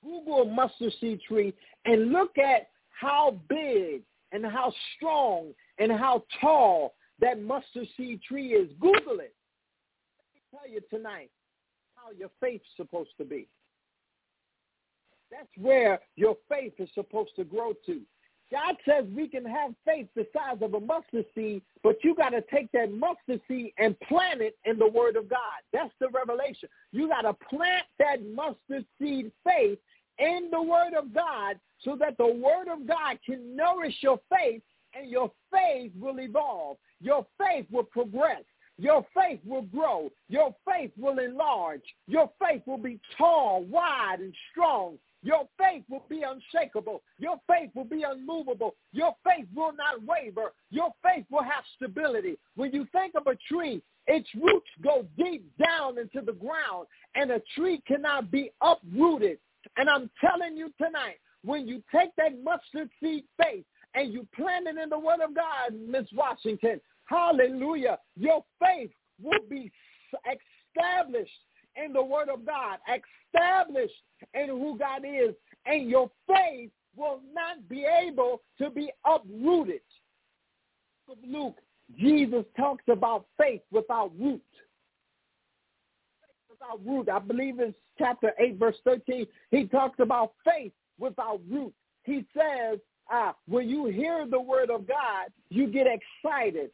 [0.03, 6.25] Google a mustard seed tree and look at how big and how strong and how
[6.41, 8.71] tall that mustard seed tree is.
[8.81, 9.35] Google it.
[10.19, 11.31] Let me tell you tonight
[11.95, 13.47] how your faith's supposed to be.
[15.31, 18.01] That's where your faith is supposed to grow to.
[18.51, 22.31] God says we can have faith the size of a mustard seed, but you got
[22.31, 25.39] to take that mustard seed and plant it in the word of God.
[25.73, 26.69] That's the revelation.
[26.93, 29.79] You got to plant that mustard seed faith
[30.19, 34.63] in the word of God so that the word of God can nourish your faith
[34.95, 36.77] and your faith will evolve.
[37.01, 38.43] Your faith will progress.
[38.79, 40.11] Your faith will grow.
[40.29, 41.83] Your faith will enlarge.
[42.07, 47.03] Your faith will be tall, wide, and strong your faith will be unshakable.
[47.19, 48.75] Your faith will be unmovable.
[48.93, 50.53] Your faith will not waver.
[50.71, 52.39] Your faith will have stability.
[52.57, 57.31] When you think of a tree, its roots go deep down into the ground, and
[57.31, 59.39] a tree cannot be uprooted.
[59.77, 64.69] And I'm telling you tonight, when you take that mustard seed faith and you plant
[64.69, 68.91] it in the word of God, Miss Washington, hallelujah, your faith
[69.23, 69.71] will be
[70.25, 71.31] established
[71.77, 72.79] in the word of God,
[73.35, 73.95] established
[74.35, 75.35] in who God is,
[75.67, 79.81] and your faith will not be able to be uprooted.
[81.27, 81.57] Luke,
[81.99, 84.43] Jesus talks about faith without root.
[86.49, 87.09] Without root.
[87.09, 91.73] I believe in chapter 8, verse 13, he talks about faith without root.
[92.05, 92.79] He says,
[93.13, 96.71] uh, when you hear the word of God, you get excited.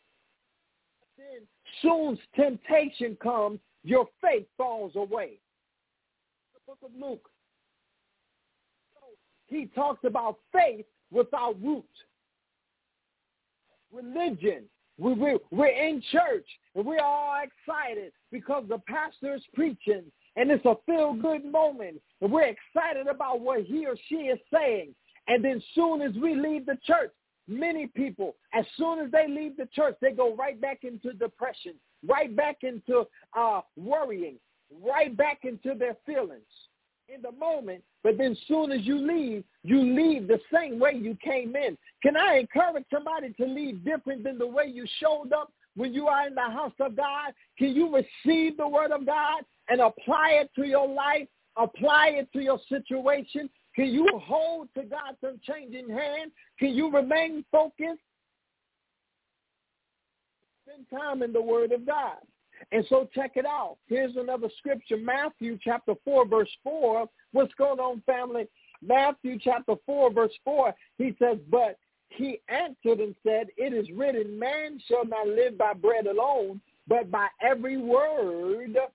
[1.16, 1.46] Then
[1.80, 5.38] soon temptation comes your faith falls away.
[6.54, 7.28] The book of Luke.
[9.46, 11.84] He talks about faith without root.
[13.92, 14.64] Religion.
[14.98, 20.02] We, we, we're in church and we're all excited because the pastor is preaching
[20.34, 24.94] and it's a feel-good moment and we're excited about what he or she is saying.
[25.28, 27.12] And then soon as we leave the church,
[27.48, 31.74] many people, as soon as they leave the church, they go right back into depression
[32.06, 34.36] right back into uh, worrying,
[34.84, 36.42] right back into their feelings
[37.12, 37.82] in the moment.
[38.02, 41.76] But then soon as you leave, you leave the same way you came in.
[42.02, 46.06] Can I encourage somebody to leave different than the way you showed up when you
[46.08, 47.32] are in the house of God?
[47.58, 52.32] Can you receive the word of God and apply it to your life, apply it
[52.32, 53.50] to your situation?
[53.76, 56.32] Can you hold to God's unchanging hand?
[56.58, 58.00] Can you remain focused?
[60.66, 62.16] Spend time in the Word of God.
[62.72, 63.76] And so check it out.
[63.86, 67.06] Here's another scripture, Matthew chapter 4, verse 4.
[67.32, 68.48] What's going on, family?
[68.82, 74.38] Matthew chapter 4, verse 4, he says, but he answered and said, it is written,
[74.38, 78.92] man shall not live by bread alone, but by every word that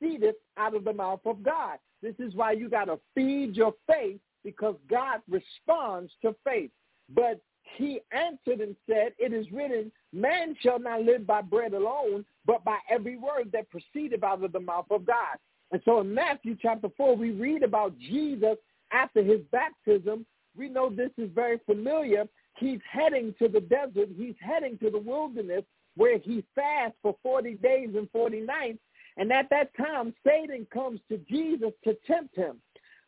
[0.00, 1.78] proceedeth out of the mouth of God.
[2.02, 6.70] This is why you got to feed your faith because God responds to faith.
[7.14, 7.40] But
[7.76, 12.64] he answered and said, it is written, man shall not live by bread alone, but
[12.64, 15.38] by every word that proceedeth out of the mouth of God.
[15.70, 18.56] And so in Matthew chapter 4, we read about Jesus
[18.92, 20.26] after his baptism.
[20.56, 22.28] We know this is very familiar.
[22.58, 24.08] He's heading to the desert.
[24.14, 25.64] He's heading to the wilderness
[25.96, 28.78] where he fasts for 40 days and 40 nights.
[29.16, 32.60] And at that time, Satan comes to Jesus to tempt him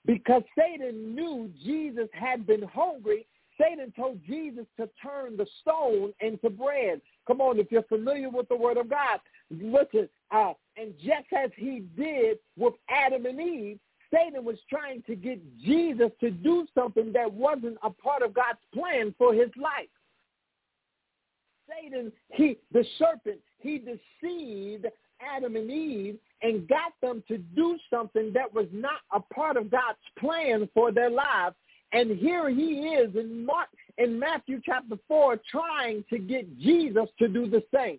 [0.07, 3.27] because Satan knew Jesus had been hungry.
[3.61, 7.01] Satan told Jesus to turn the stone into bread.
[7.27, 10.09] Come on, if you're familiar with the word of God, listen.
[10.31, 13.79] Uh, and just as he did with Adam and Eve,
[14.13, 18.59] Satan was trying to get Jesus to do something that wasn't a part of God's
[18.73, 19.89] plan for his life.
[21.69, 24.87] Satan, he, the serpent, he deceived
[25.35, 29.71] Adam and Eve and got them to do something that was not a part of
[29.71, 31.57] God's plan for their lives.
[31.93, 33.69] And here he is in Mark,
[33.99, 37.99] in Matthew chapter 4 trying to get Jesus to do the same.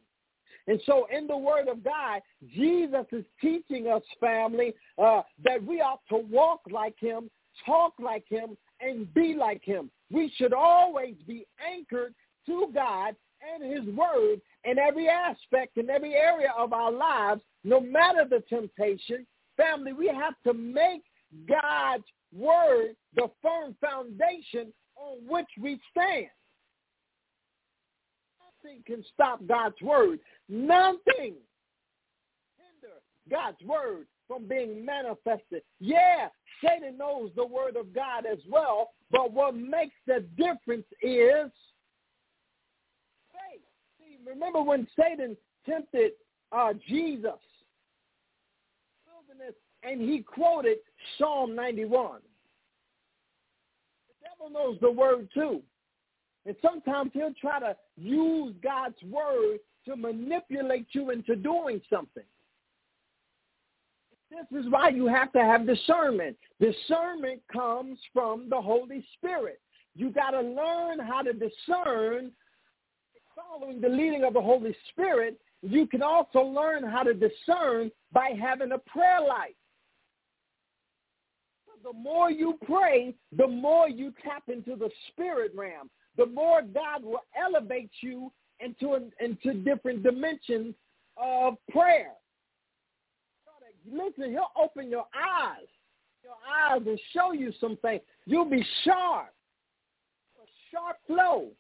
[0.68, 2.22] And so in the word of God,
[2.54, 7.30] Jesus is teaching us, family, uh, that we ought to walk like him,
[7.66, 9.92] talk like him, and be like him.
[10.12, 12.14] We should always be anchored
[12.48, 17.80] to God and his word in every aspect, in every area of our lives, no
[17.80, 19.26] matter the temptation.
[19.58, 21.04] Family, we have to make
[21.48, 26.28] God's word the firm foundation on which we stand.
[28.64, 30.20] Nothing can stop God's word.
[30.50, 31.36] Nothing
[32.58, 32.96] hinder
[33.30, 35.62] God's word from being manifested.
[35.80, 36.30] Yeah,
[36.64, 41.52] Satan knows the word of God as well, but what makes the difference is
[44.26, 46.12] remember when Satan tempted
[46.52, 47.40] uh, Jesus
[49.86, 50.78] and he quoted
[51.18, 52.20] Psalm 91.
[54.08, 55.62] The devil knows the word too.
[56.46, 62.24] And sometimes he'll try to use God's word to manipulate you into doing something.
[64.32, 66.36] This is why you have to have discernment.
[66.60, 69.62] Discernment comes from the Holy Spirit.
[69.96, 72.32] You got to learn how to discern
[73.36, 78.32] following the leading of the Holy Spirit, you can also learn how to discern by
[78.40, 79.56] having a prayer life.
[81.84, 85.90] The more you pray, the more you tap into the spirit realm.
[86.18, 90.74] The more God will elevate you into, into different dimensions
[91.18, 92.14] of prayer.
[93.88, 95.68] Listen, he'll open your eyes,
[96.24, 98.02] your eyes and show you some things.
[98.26, 99.32] You'll be sharp,
[100.42, 101.52] a sharp flow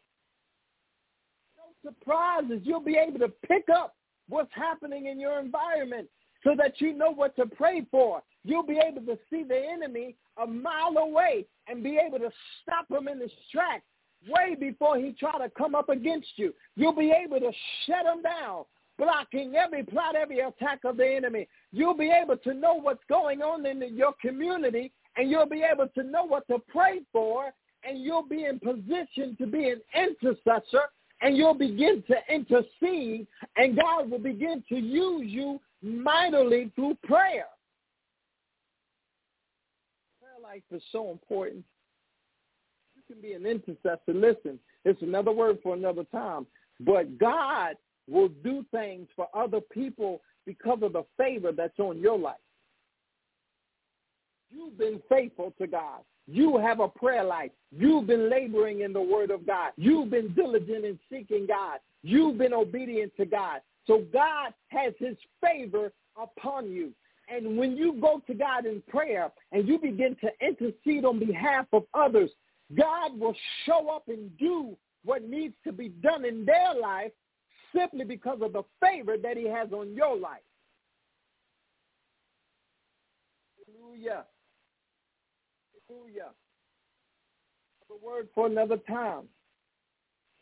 [1.86, 2.62] surprises.
[2.64, 3.96] You'll be able to pick up
[4.28, 6.08] what's happening in your environment
[6.44, 8.22] so that you know what to pray for.
[8.44, 12.30] You'll be able to see the enemy a mile away and be able to
[12.62, 13.84] stop him in his tracks
[14.28, 16.54] way before he try to come up against you.
[16.76, 17.52] You'll be able to
[17.86, 18.66] shut him down,
[18.98, 21.48] blocking every plot, every attack of the enemy.
[21.72, 25.88] You'll be able to know what's going on in your community, and you'll be able
[25.96, 27.52] to know what to pray for,
[27.84, 30.90] and you'll be in position to be an intercessor
[31.22, 37.46] and you'll begin to intercede, and God will begin to use you mightily through prayer.
[40.20, 41.64] Prayer life is so important.
[42.96, 44.14] You can be an intercessor.
[44.14, 46.46] Listen, it's another word for another time.
[46.80, 47.76] But God
[48.10, 52.36] will do things for other people because of the favor that's on your life.
[54.52, 56.02] You've been faithful to God.
[56.28, 57.52] You have a prayer life.
[57.72, 59.74] You've been laboring in the word of God.
[59.78, 61.80] You've been diligent in seeking God.
[62.04, 63.62] You've been obedient to God.
[63.86, 66.92] So God has his favor upon you.
[67.28, 71.66] And when you go to God in prayer and you begin to intercede on behalf
[71.74, 72.30] of others,
[72.76, 77.12] God will show up and do what needs to be done in their life
[77.76, 80.42] simply because of the favor that he has on your life.
[83.68, 84.26] Hallelujah.
[85.88, 86.32] Hallelujah.
[87.90, 89.24] The word for another time.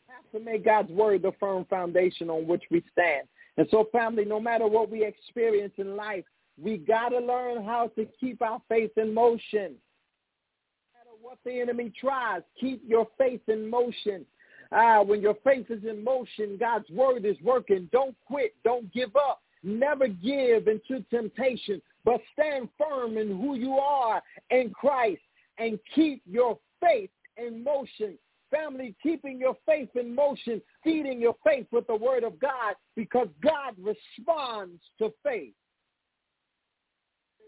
[0.08, 3.28] We have to make God's word the firm foundation on which we stand.
[3.56, 6.24] And so, family, no matter what we experience in life,
[6.60, 9.74] we got to learn how to keep our faith in motion.
[9.74, 14.24] No matter what the enemy tries, keep your faith in motion.
[14.72, 17.88] Ah, when your faith is in motion, God's word is working.
[17.92, 18.54] Don't quit.
[18.64, 19.42] Don't give up.
[19.62, 25.22] Never give into temptation, but stand firm in who you are in Christ
[25.58, 28.18] and keep your faith in motion.
[28.50, 33.28] Family, keeping your faith in motion, feeding your faith with the word of God because
[33.42, 35.54] God responds to faith.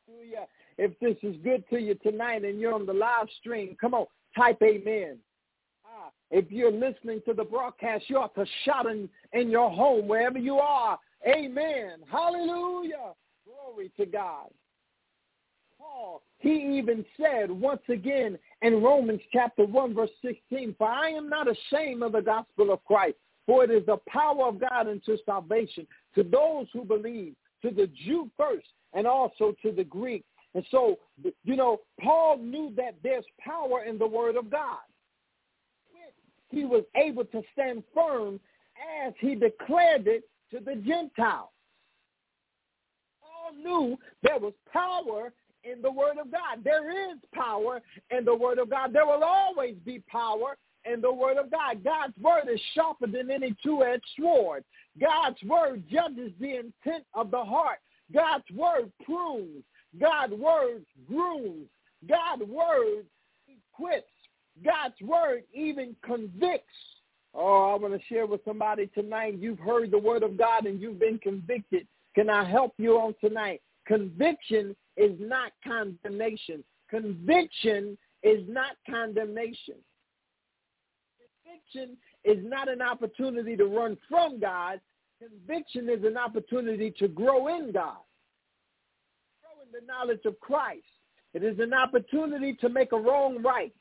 [0.07, 0.47] Hallelujah.
[0.79, 4.07] If this is good to you tonight and you're on the live stream, come on,
[4.37, 5.19] type amen.
[5.85, 10.09] Ah, if you're listening to the broadcast, you ought to shout in, in your home,
[10.09, 10.99] wherever you are.
[11.27, 12.01] Amen.
[12.11, 13.15] Hallelujah.
[13.45, 14.51] Glory to God.
[15.97, 21.29] Paul, he even said once again in Romans chapter 1 verse 16, For I am
[21.29, 23.17] not ashamed of the gospel of Christ,
[23.47, 27.89] for it is the power of God unto salvation to those who believe, to the
[28.05, 30.25] Jew first, and also to the Greek.
[30.55, 30.99] And so,
[31.45, 34.79] you know, Paul knew that there's power in the word of God.
[36.49, 38.39] He was able to stand firm
[39.05, 41.49] as he declared it to the Gentiles.
[43.21, 45.33] Paul knew there was power
[45.71, 46.63] in the Word of God.
[46.65, 48.93] There is power in the Word of God.
[48.93, 50.57] There will always be power
[50.91, 51.83] in the Word of God.
[51.83, 54.65] God's Word is sharper than any two-edged sword.
[55.01, 57.79] God's Word judges the intent of the heart.
[58.13, 59.65] God's Word prunes.
[60.01, 61.67] God's Word grooms.
[62.09, 63.05] God's Word
[63.49, 64.11] equips.
[64.65, 66.75] God's Word even convicts.
[67.35, 69.37] Oh, I want to share with somebody tonight.
[69.39, 71.87] You've heard the Word of God and you've been convicted.
[72.15, 73.61] Can I help you on tonight?
[73.87, 76.65] Conviction is not condemnation.
[76.89, 79.75] Conviction is not condemnation.
[81.45, 84.81] Conviction is not an opportunity to run from God.
[85.21, 87.97] Conviction is an opportunity to grow in God,
[89.41, 90.85] grow in the knowledge of Christ.
[91.35, 93.75] It is an opportunity to make a wrong right.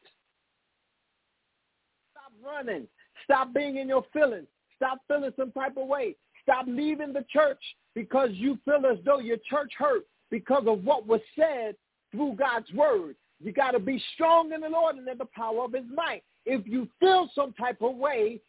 [2.11, 2.87] Stop running.
[3.23, 4.47] Stop being in your feelings.
[4.75, 6.15] Stop feeling some type of way.
[6.41, 7.61] Stop leaving the church
[7.93, 11.75] because you feel as though your church hurt because of what was said
[12.11, 13.15] through God's word.
[13.41, 16.23] You got to be strong in the Lord and in the power of his might.
[16.45, 18.39] If you feel some type of way,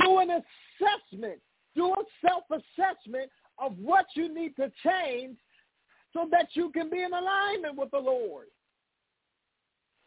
[0.00, 1.40] do an assessment.
[1.76, 5.36] Do a self-assessment of what you need to change
[6.12, 8.46] so that you can be in alignment with the Lord.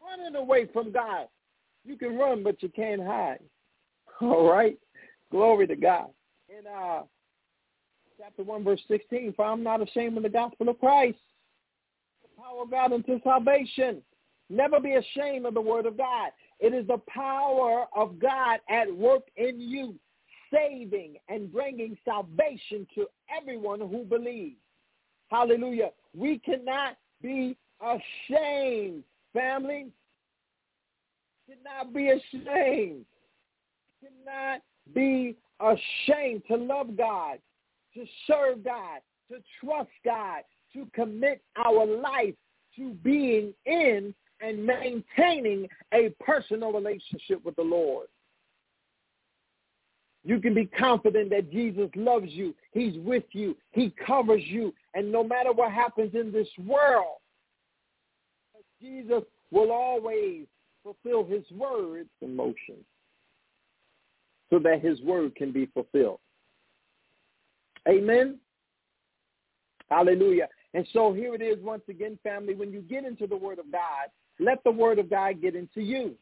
[0.02, 1.28] Running away from God.
[1.84, 3.40] You can run, but you can't hide.
[4.20, 4.76] All right?
[5.30, 6.08] Glory to God.
[6.48, 7.02] In uh,
[8.18, 11.18] chapter 1, verse 16, for I'm not ashamed of the gospel of Christ.
[12.22, 14.02] The power of God unto salvation.
[14.50, 16.30] Never be ashamed of the word of God.
[16.60, 19.94] It is the power of God at work in you,
[20.52, 23.06] saving and bringing salvation to
[23.36, 24.56] everyone who believes.
[25.28, 25.90] Hallelujah.
[26.16, 29.02] We cannot be ashamed,
[29.32, 29.88] family.
[31.48, 33.04] Cannot be ashamed.
[34.00, 34.60] Cannot
[34.94, 37.38] be ashamed to love God,
[37.94, 40.42] to serve God, to trust God,
[40.72, 42.34] to commit our life
[42.76, 48.08] to being in and maintaining a personal relationship with the Lord.
[50.24, 52.54] You can be confident that Jesus loves you.
[52.72, 53.56] He's with you.
[53.72, 54.72] He covers you.
[54.94, 57.18] And no matter what happens in this world,
[58.80, 60.46] Jesus will always
[60.82, 62.76] fulfill his words in motion
[64.50, 66.20] so that his word can be fulfilled.
[67.88, 68.38] Amen.
[69.90, 70.48] Hallelujah.
[70.72, 72.54] And so here it is once again, family.
[72.54, 74.08] When you get into the word of God,
[74.40, 76.14] let the word of God get into you.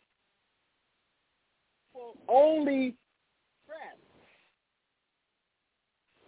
[2.28, 2.94] Only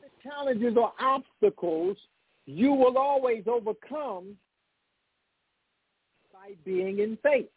[0.01, 1.97] the challenges or obstacles
[2.47, 4.37] you will always overcome
[6.33, 7.49] by being in faith.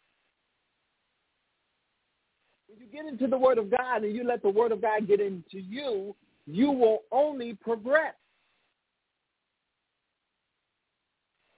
[2.68, 5.06] When you get into the Word of God and you let the Word of God
[5.06, 6.14] get into you,
[6.50, 8.14] you will only progress.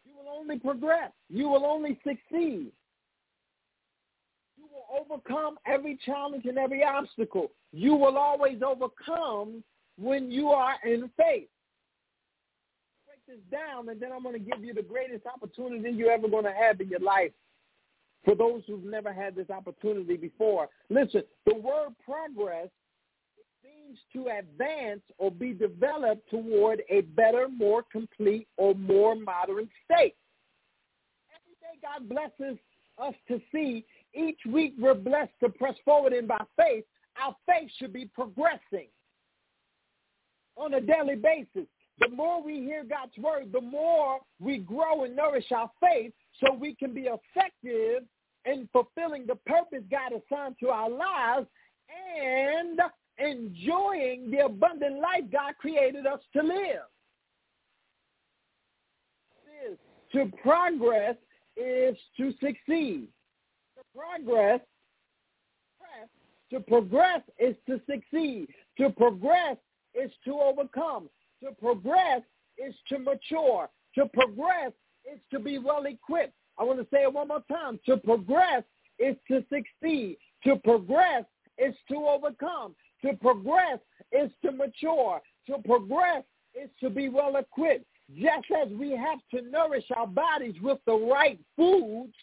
[0.05, 1.13] You will only progress.
[1.29, 2.73] You will only succeed.
[4.57, 7.53] You will overcome every challenge and every obstacle.
[7.73, 9.63] You will always overcome
[9.97, 11.49] when you are in faith.
[13.07, 16.29] Break this down, and then I'm going to give you the greatest opportunity you're ever
[16.29, 17.31] going to have in your life
[18.25, 20.69] for those who've never had this opportunity before.
[20.91, 22.69] Listen, the word progress
[24.13, 30.17] to advance or be developed toward a better, more complete, or more modern state.
[31.35, 32.59] Every day God blesses
[32.99, 33.85] us to see.
[34.15, 36.85] Each week we're blessed to press forward in by faith.
[37.23, 38.89] Our faith should be progressing
[40.57, 41.69] on a daily basis.
[42.01, 46.55] The more we hear God's word, the more we grow and nourish our faith so
[46.55, 48.05] we can be effective
[48.47, 51.47] in fulfilling the purpose God assigned to our lives
[52.17, 52.81] and
[53.21, 56.87] enjoying the abundant life God created us to live.
[60.13, 61.17] To progress
[61.57, 63.09] is to succeed.
[63.77, 64.61] To progress,
[66.51, 68.49] to progress is to succeed.
[68.79, 69.57] To progress
[69.95, 71.09] is to overcome.
[71.45, 72.23] To progress
[72.59, 73.69] is to mature.
[73.97, 74.73] To progress
[75.11, 76.35] is to be well equipped.
[76.59, 77.79] I want to say it one more time.
[77.87, 78.65] To progress
[78.99, 80.19] is to succeed.
[80.45, 81.25] To progress
[81.57, 82.75] is to overcome.
[83.05, 83.79] To progress
[84.13, 85.21] is to mature.
[85.49, 86.25] To progress
[86.55, 87.87] is to be well equipped.
[88.15, 92.15] Just as we have to nourish our bodies with the right foods,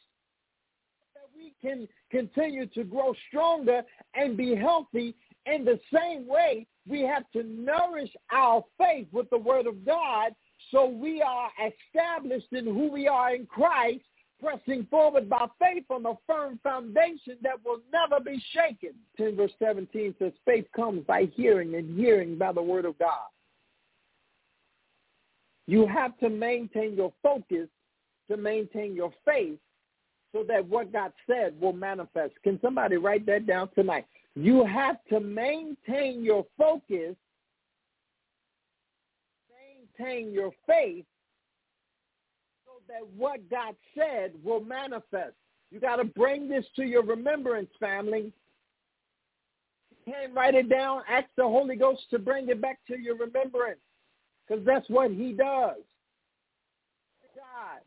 [1.14, 5.16] that we can continue to grow stronger and be healthy.
[5.46, 10.34] In the same way, we have to nourish our faith with the word of God
[10.72, 14.04] so we are established in who we are in Christ,
[14.42, 18.92] pressing forward by faith on a firm foundation that will never be shaken.
[19.18, 23.28] 10 verse 17 says, faith comes by hearing and hearing by the word of God.
[25.66, 27.68] You have to maintain your focus
[28.30, 29.60] to maintain your faith
[30.34, 32.34] so that what God said will manifest.
[32.44, 34.06] Can somebody write that down tonight?
[34.36, 37.16] You have to maintain your focus,
[40.00, 41.06] maintain your faith
[42.88, 45.34] that what God said will manifest.
[45.72, 48.32] You got to bring this to your remembrance, family.
[49.92, 51.02] You can't write it down.
[51.10, 53.80] Ask the Holy Ghost to bring it back to your remembrance
[54.48, 55.76] because that's what he does.
[57.36, 57.82] God,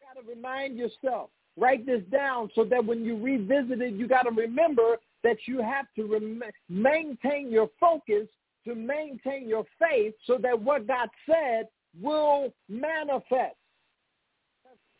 [0.00, 1.30] you got to remind yourself.
[1.56, 5.60] Write this down so that when you revisit it, you got to remember that you
[5.60, 8.26] have to rem- maintain your focus
[8.64, 11.68] to maintain your faith so that what God said
[12.00, 13.56] will manifest.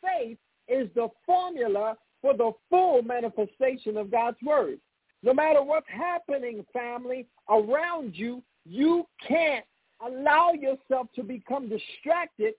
[0.02, 0.38] Faith
[0.68, 4.78] is the formula for the full manifestation of God's word.
[5.22, 9.64] No matter what's happening, family, around you, you can't
[10.04, 12.54] allow yourself to become distracted.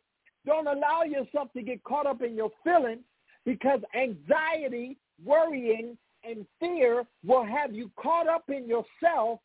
[0.46, 3.02] Don't allow yourself to get caught up in your feelings
[3.46, 9.40] because anxiety, worrying, and fear will have you caught up in yourself,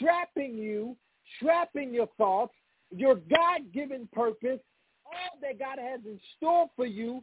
[0.00, 0.96] trapping you,
[1.42, 2.54] trapping your thoughts,
[2.90, 4.60] your God-given purpose,
[5.04, 7.22] all that God has in store for you,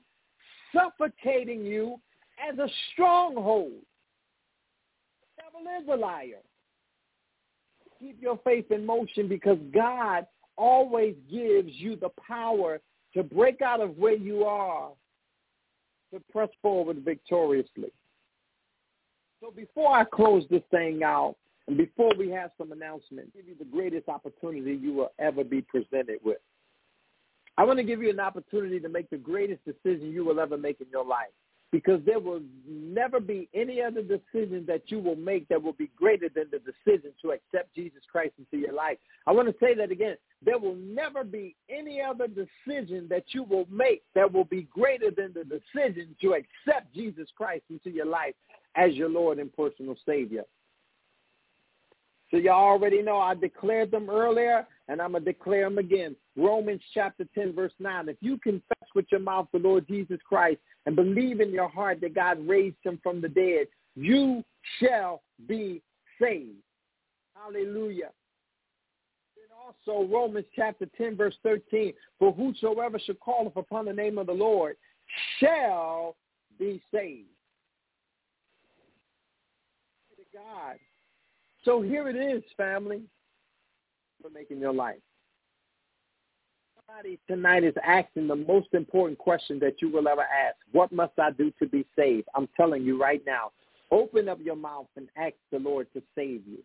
[0.73, 1.99] suffocating you
[2.49, 3.73] as a stronghold.
[5.37, 6.41] The devil is a liar
[7.99, 12.79] keep your faith in motion because God always gives you the power
[13.13, 14.89] to break out of where you are
[16.13, 17.91] to press forward victoriously.
[19.41, 21.35] So before I close this thing out,
[21.67, 25.61] and before we have some announcements, give you the greatest opportunity you will ever be
[25.61, 26.37] presented with.
[27.57, 30.57] I want to give you an opportunity to make the greatest decision you will ever
[30.57, 31.31] make in your life
[31.71, 35.91] because there will never be any other decision that you will make that will be
[35.97, 38.97] greater than the decision to accept Jesus Christ into your life.
[39.25, 40.15] I want to say that again.
[40.43, 45.11] There will never be any other decision that you will make that will be greater
[45.11, 48.35] than the decision to accept Jesus Christ into your life
[48.75, 50.43] as your Lord and personal Savior.
[52.29, 56.15] So y'all already know I declared them earlier, and I'm going to declare them again.
[56.35, 58.09] Romans chapter 10, verse 9.
[58.09, 62.01] If you confess with your mouth the Lord Jesus Christ and believe in your heart
[62.01, 64.43] that God raised him from the dead, you
[64.79, 65.81] shall be
[66.21, 66.57] saved.
[67.35, 68.11] Hallelujah.
[69.37, 69.51] And
[69.87, 71.93] also Romans chapter 10, verse 13.
[72.19, 74.75] For whosoever shall call upon the name of the Lord
[75.39, 76.15] shall
[76.59, 77.29] be saved.
[80.33, 80.77] God.
[81.67, 83.01] So here it is, family,
[84.21, 85.01] for making your life.
[86.77, 90.55] Somebody tonight is asking the most important question that you will ever ask.
[90.71, 92.29] What must I do to be saved?
[92.35, 93.51] I'm telling you right now,
[93.91, 96.59] open up your mouth and ask the Lord to save you.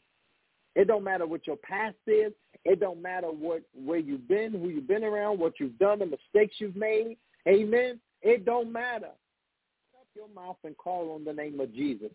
[0.76, 2.32] It don't matter what your past is.
[2.64, 6.06] It don't matter what where you've been, who you've been around, what you've done, the
[6.06, 7.16] mistakes you've made.
[7.48, 7.98] Amen.
[8.22, 9.10] It don't matter.
[9.10, 12.12] Open up your mouth and call on the name of Jesus.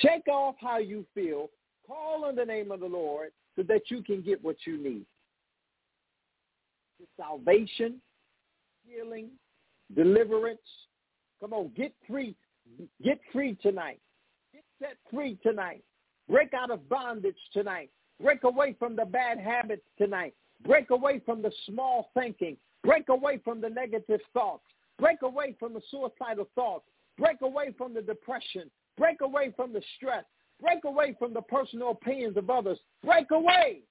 [0.00, 1.50] Shake off how you feel
[1.90, 5.04] Call on the name of the Lord so that you can get what you need.
[7.16, 8.00] Salvation,
[8.86, 9.30] healing,
[9.96, 10.60] deliverance.
[11.40, 12.36] Come on, get free.
[13.02, 13.98] Get free tonight.
[14.52, 15.82] Get set free tonight.
[16.28, 17.90] Break out of bondage tonight.
[18.22, 20.34] Break away from the bad habits tonight.
[20.64, 22.56] Break away from the small thinking.
[22.84, 24.62] Break away from the negative thoughts.
[25.00, 26.84] Break away from the suicidal thoughts.
[27.18, 28.70] Break away from the depression.
[28.96, 30.24] Break away from the stress.
[30.60, 32.78] Break away from the personal opinions of others.
[33.04, 33.82] Break away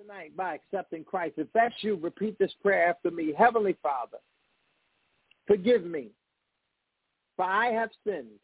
[0.00, 1.34] tonight by accepting Christ.
[1.38, 3.32] If that's you, repeat this prayer after me.
[3.36, 4.18] Heavenly Father,
[5.46, 6.08] forgive me,
[7.36, 8.38] for I have sinned,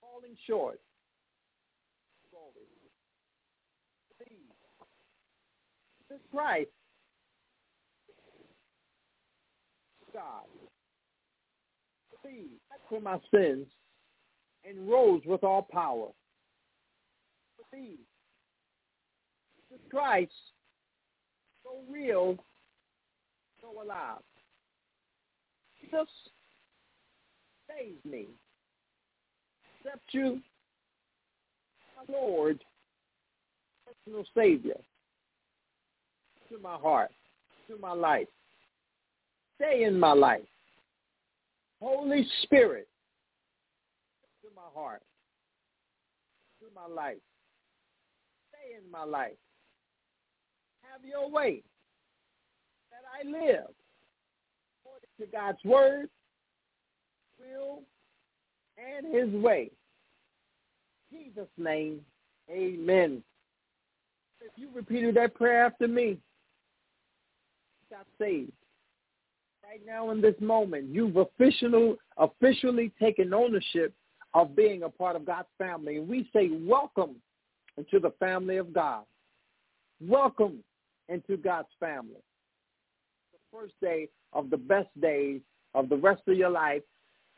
[0.00, 0.80] falling short
[6.12, 6.68] Jesus Christ,
[10.12, 10.44] God,
[12.22, 12.50] believe
[12.88, 13.66] for my sins
[14.68, 16.08] and rose with all power.
[17.70, 17.98] Believe
[19.56, 20.32] Jesus Christ,
[21.62, 22.36] so real,
[23.60, 24.22] so alive.
[25.80, 26.08] Jesus
[27.68, 28.26] save me.
[29.84, 30.40] Accept you,
[31.96, 32.60] my Lord,
[33.86, 34.78] personal Savior,
[36.50, 37.10] to my heart,
[37.68, 38.28] to my life.
[39.56, 40.42] Stay in my life.
[41.80, 42.86] Holy Spirit,
[44.54, 45.02] my heart,
[46.60, 47.18] to my life.
[48.48, 49.36] Stay in my life.
[50.82, 51.62] Have your way
[52.90, 53.70] that I live
[54.80, 56.08] according to God's word,
[57.38, 57.82] will,
[58.78, 59.70] and his way.
[61.10, 62.00] In Jesus' name,
[62.50, 63.22] amen.
[64.40, 66.18] If you repeated that prayer after me,
[67.90, 68.52] got saved.
[69.64, 73.94] Right now in this moment, you've officially, officially taken ownership
[74.34, 75.96] of being a part of God's family.
[75.96, 77.16] And we say welcome
[77.76, 79.04] into the family of God.
[80.00, 80.64] Welcome
[81.08, 82.22] into God's family.
[83.32, 85.40] The first day of the best days
[85.74, 86.82] of the rest of your life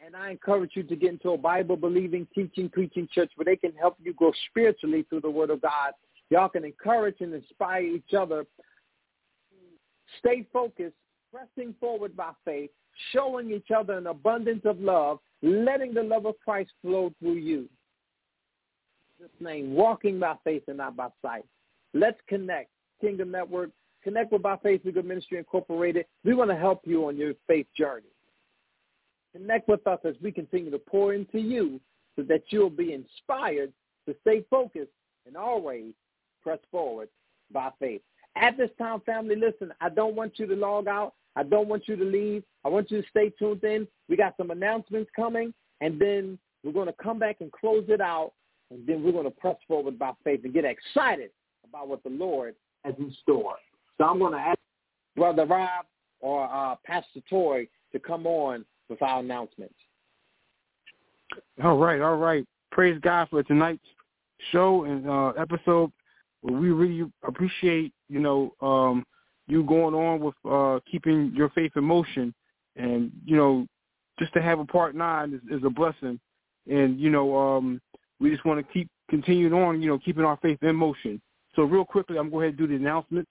[0.04, 3.72] and I encourage you to get into a Bible-believing, teaching, preaching church where they can
[3.72, 5.92] help you grow spiritually through the Word of God.
[6.30, 8.44] Y'all can encourage and inspire each other.
[10.18, 10.96] Stay focused,
[11.34, 12.70] pressing forward by faith,
[13.12, 17.68] showing each other an abundance of love, letting the love of Christ flow through you.
[19.18, 21.44] This name, walking by faith and not by sight.
[21.92, 22.70] Let's connect.
[23.00, 23.70] Kingdom Network,
[24.02, 26.06] connect with By Faith We Good Ministry Incorporated.
[26.24, 28.06] We want to help you on your faith journey.
[29.32, 31.80] Connect with us as we continue to pour into you
[32.14, 33.72] so that you'll be inspired
[34.06, 34.92] to stay focused
[35.26, 35.94] and always
[36.42, 37.08] press forward
[37.52, 38.02] by faith.
[38.36, 41.14] At this time, family, listen, I don't want you to log out.
[41.36, 42.44] I don't want you to leave.
[42.64, 43.86] I want you to stay tuned in.
[44.08, 48.00] We got some announcements coming, and then we're going to come back and close it
[48.00, 48.32] out,
[48.70, 51.30] and then we're going to press forward by faith and get excited
[51.68, 52.54] about what the Lord
[52.84, 53.56] has in store.
[53.98, 54.58] So I'm going to ask
[55.16, 55.86] Brother Rob
[56.20, 59.74] or uh, Pastor Toy to come on with our announcements.
[61.62, 62.46] All right, all right.
[62.70, 63.82] Praise God for tonight's
[64.50, 65.92] show and uh, episode.
[66.42, 69.04] We really appreciate, you know, um,
[69.46, 72.34] you going on with uh, keeping your faith in motion,
[72.76, 73.66] and you know,
[74.18, 76.18] just to have a part nine is, is a blessing.
[76.70, 77.80] And you know, um,
[78.20, 81.20] we just want to keep continuing on, you know, keeping our faith in motion.
[81.56, 83.30] So real quickly, I'm going to go ahead and do the announcements.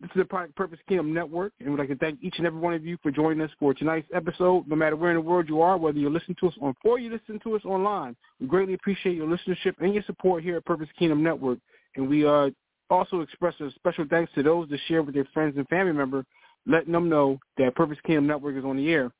[0.00, 2.74] This is the Purpose Kingdom Network, and we'd like to thank each and every one
[2.74, 4.66] of you for joining us for tonight's episode.
[4.66, 6.98] No matter where in the world you are, whether you're listening to us on or
[6.98, 10.64] you listen to us online, we greatly appreciate your listenership and your support here at
[10.64, 11.60] Purpose Kingdom Network.
[11.94, 12.50] And we uh,
[12.92, 16.24] also express a special thanks to those that share with their friends and family members,
[16.66, 19.10] letting them know that Purpose Kingdom Network is on the air.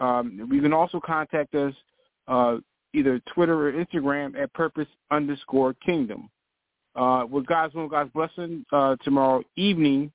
[0.00, 1.74] Um, you can also contact us
[2.26, 2.56] uh,
[2.94, 6.30] either Twitter or Instagram at Purpose underscore Kingdom.
[6.96, 10.10] Uh, with God's will, God's blessing, uh, tomorrow evening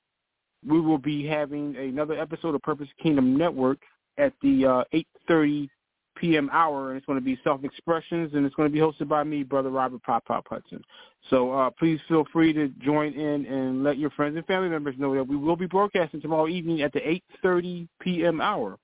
[0.66, 3.78] we will be having another episode of Purpose Kingdom Network
[4.18, 5.68] at the uh, 8:30
[6.16, 6.50] p.m.
[6.52, 9.42] hour, and it's going to be self-expressions, and it's going to be hosted by me,
[9.42, 10.82] Brother Robert Pop Pop Hudson.
[11.30, 14.94] So uh, please feel free to join in and let your friends and family members
[14.98, 17.00] know that we will be broadcasting tomorrow evening at the
[17.44, 18.40] 8.30 p.m.
[18.40, 18.78] hour,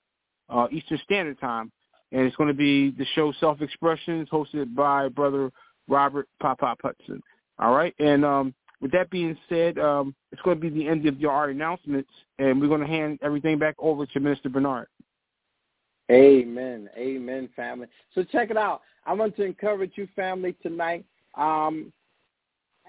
[0.48, 1.70] uh, Eastern Standard Time,
[2.12, 5.50] and it's going to be the show Self-Expressions, hosted by Brother
[5.86, 7.22] Robert Pop Pop Hudson.
[7.58, 11.06] All right, and um, with that being said, um, it's going to be the end
[11.06, 14.86] of your announcements, and we're going to hand everything back over to Minister Bernard.
[16.10, 16.88] Amen.
[16.96, 17.86] Amen, family.
[18.14, 18.82] So check it out.
[19.04, 21.04] I want to encourage you, family, tonight.
[21.36, 21.92] Um,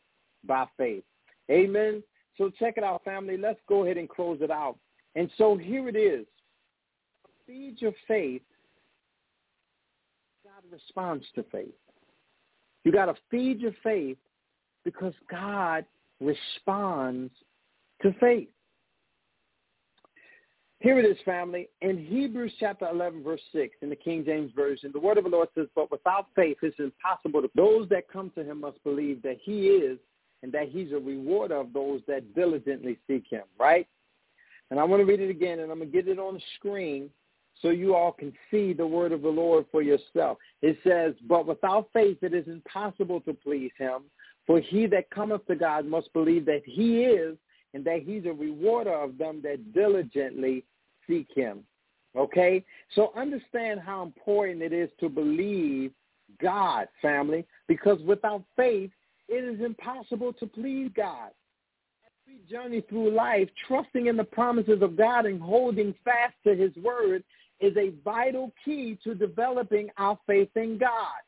[0.46, 1.04] by faith.
[1.52, 2.04] Amen.
[2.38, 3.38] So check it out, family.
[3.38, 4.78] Let's go ahead and close it out.
[5.16, 6.26] And so here it is.
[7.48, 8.42] Feed your faith.
[10.44, 11.74] God responds to faith.
[12.84, 14.18] You got to feed your faith
[14.84, 15.86] because God
[16.20, 17.32] responds
[18.02, 18.50] to faith.
[20.80, 21.70] Here it is, family.
[21.82, 25.30] In Hebrews chapter 11, verse 6, in the King James Version, the word of the
[25.30, 27.42] Lord says, But without faith it's impossible.
[27.42, 29.98] To, those that come to him must believe that he is
[30.44, 33.88] and that he's a rewarder of those that diligently seek him, right?
[34.72, 36.42] And I want to read it again, and I'm going to get it on the
[36.58, 37.10] screen
[37.62, 40.38] so you all can see the word of the Lord for yourself.
[40.62, 44.04] It says, But without faith it is impossible to please him,
[44.46, 47.38] for he that cometh to God must believe that he is,
[47.74, 50.64] and that he's a rewarder of them that diligently
[51.08, 51.64] seek him.
[52.16, 52.64] Okay?
[52.94, 55.92] So understand how important it is to believe
[56.42, 58.92] God, family, because without faith,
[59.28, 61.32] it is impossible to please God.
[62.50, 67.24] Journey through life, trusting in the promises of God and holding fast to his word
[67.60, 71.22] is a vital key to developing our faith in God.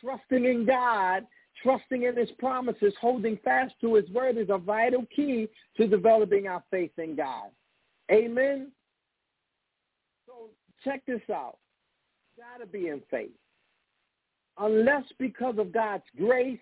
[0.00, 1.26] Trusting in God,
[1.62, 6.46] trusting in his promises, holding fast to his word is a vital key to developing
[6.46, 7.50] our faith in God.
[8.10, 8.72] Amen.
[10.26, 10.50] So
[10.84, 11.58] check this out.
[12.38, 13.30] Gotta be in faith.
[14.58, 16.58] Unless because of God's grace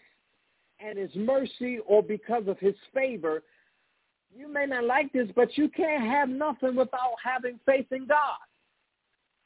[0.80, 3.42] and his mercy or because of his favor,
[4.34, 8.38] you may not like this, but you can't have nothing without having faith in God.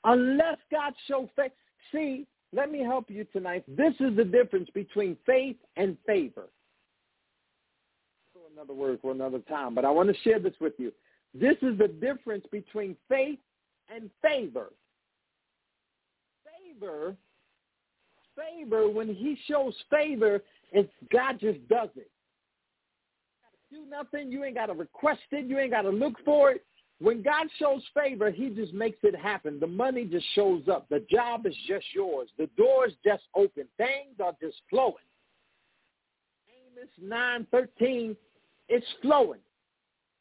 [0.04, 1.52] Unless God shows faith.
[1.92, 3.64] See, let me help you tonight.
[3.68, 6.48] This is the difference between faith and favor.
[8.54, 10.92] Another word for another time, but I want to share this with you.
[11.32, 13.38] This is the difference between faith
[13.88, 14.72] and favor.
[16.44, 17.16] Favor,
[18.36, 22.10] favor, when he shows favor, it's God just does it.
[23.70, 24.32] You do nothing.
[24.32, 25.46] You ain't got to request it.
[25.46, 26.64] You ain't got to look for it.
[27.00, 29.58] When God shows favor, he just makes it happen.
[29.58, 30.88] The money just shows up.
[30.88, 32.28] The job is just yours.
[32.38, 33.64] The doors just open.
[33.76, 34.94] Things are just flowing.
[36.48, 38.16] Amos 9, 13,
[38.68, 39.40] it's flowing,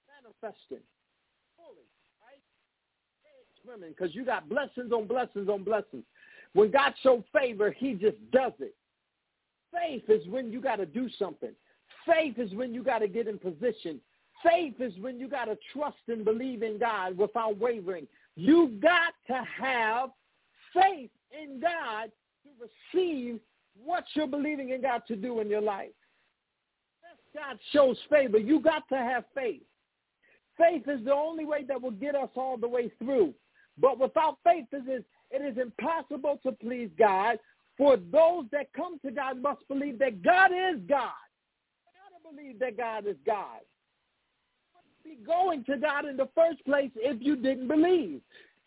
[0.09, 0.83] manifesting
[1.55, 1.85] fully.
[3.63, 6.03] swimming because you got blessings on blessings on blessings.
[6.53, 8.75] When God shows favor, he just does it.
[9.74, 11.51] Faith is when you got to do something.
[12.05, 13.99] Faith is when you got to get in position.
[14.43, 18.07] Faith is when you got to trust and believe in God without wavering.
[18.36, 20.09] You got to have
[20.74, 22.11] faith in God
[22.43, 22.49] to
[22.97, 23.39] receive
[23.84, 25.91] what you're believing in God to do in your life.
[27.34, 28.38] God shows favor.
[28.38, 29.61] You got to have faith.
[30.57, 33.34] Faith is the only way that will get us all the way through.
[33.78, 37.38] But without faith, it is, it is impossible to please God.
[37.78, 41.11] For those that come to God must believe that God is God.
[41.86, 43.61] You gotta believe that God is God.
[45.03, 48.22] You be going to God in the first place if you didn't believe.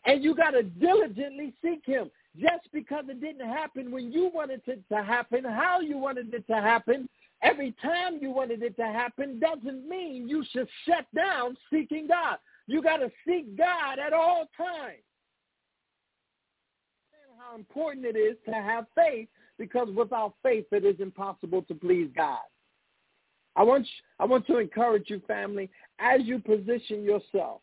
[0.05, 2.11] And you got to diligently seek him.
[2.37, 6.45] Just because it didn't happen when you wanted it to happen, how you wanted it
[6.47, 7.07] to happen,
[7.41, 12.37] every time you wanted it to happen, doesn't mean you should shut down seeking God.
[12.67, 15.01] You got to seek God at all times.
[17.47, 19.27] How important it is to have faith
[19.59, 22.39] because without faith it is impossible to please God.
[23.55, 23.87] I want,
[24.19, 25.69] I want to encourage you, family,
[25.99, 27.61] as you position yourself,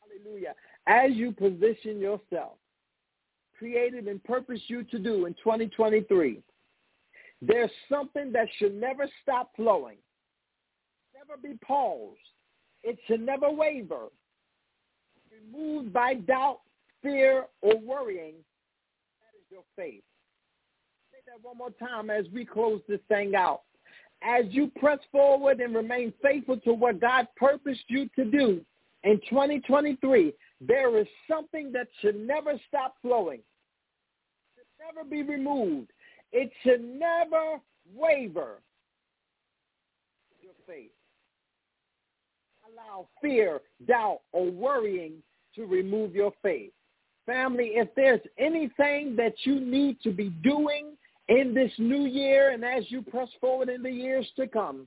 [0.00, 0.54] hallelujah,
[0.86, 2.54] as you position yourself,
[3.58, 6.42] created and purposed you to do in 2023,
[7.40, 9.96] there's something that should never stop flowing,
[11.14, 12.18] never be paused,
[12.82, 14.08] it should never waver.
[15.52, 16.60] Removed by doubt,
[17.02, 18.34] fear, or worrying,
[19.56, 20.02] your faith.
[21.10, 23.62] Say that one more time as we close this thing out.
[24.22, 28.60] As you press forward and remain faithful to what God purposed you to do
[29.02, 33.38] in 2023, there is something that should never stop flowing.
[33.38, 35.90] It should never be removed.
[36.32, 37.58] It should never
[37.94, 38.60] waver.
[40.42, 40.90] Your faith
[42.70, 45.14] allow fear, doubt, or worrying
[45.54, 46.72] to remove your faith.
[47.26, 50.96] Family, if there's anything that you need to be doing
[51.28, 54.86] in this new year and as you press forward in the years to come,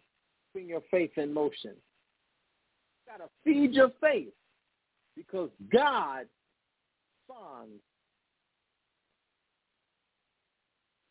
[0.54, 1.74] bring your faith in motion.
[1.74, 4.34] You gotta feed your faith
[5.18, 6.28] because God
[7.28, 7.82] responds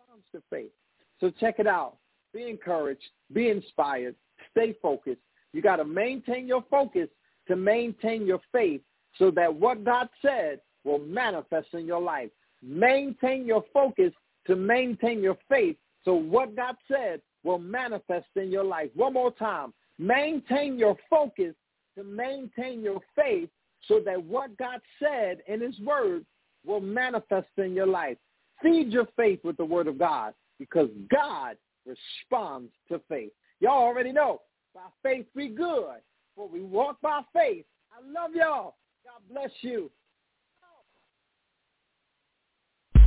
[0.01, 0.73] responds to faith.
[1.21, 1.97] So check it out.
[2.33, 3.03] Be encouraged.
[3.33, 4.15] Be inspired.
[4.53, 5.21] Stay focused.
[5.53, 7.09] You got to maintain your focus
[7.49, 8.83] to maintain your faith
[9.19, 12.31] so that what God said will manifest in your life.
[12.63, 14.13] Maintain your focus
[14.47, 18.91] to maintain your faith so what God said will manifest in your life.
[18.95, 19.75] One more time.
[19.99, 21.55] Maintain your focus
[21.97, 23.51] to maintain your faith
[23.87, 26.25] so that what God said in his word
[26.65, 28.17] will manifest in your life.
[28.63, 33.33] Feed your faith with the word of God because God responds to faith.
[33.61, 34.41] Y'all already know,
[34.75, 36.01] by faith we good,
[36.35, 37.65] for we walk by faith.
[37.93, 38.77] I love y'all.
[39.05, 39.91] God bless you.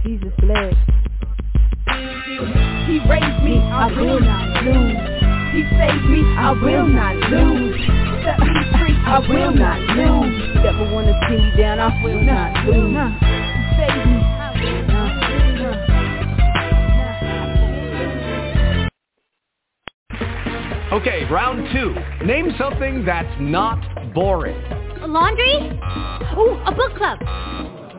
[0.03, 0.73] Jesus bless.
[2.87, 4.97] He raised me, I will not lose.
[5.53, 7.75] He saved me, I will not lose.
[8.25, 10.55] Set me free, I will not lose.
[10.63, 12.95] Never wanna see me down, I will not lose.
[13.19, 13.35] He
[13.77, 15.91] saved me, I will not lose.
[20.93, 21.95] Okay, round two.
[22.25, 24.61] Name something that's not boring.
[25.01, 25.79] A laundry?
[25.81, 26.39] Uh.
[26.39, 27.19] Ooh, a book club.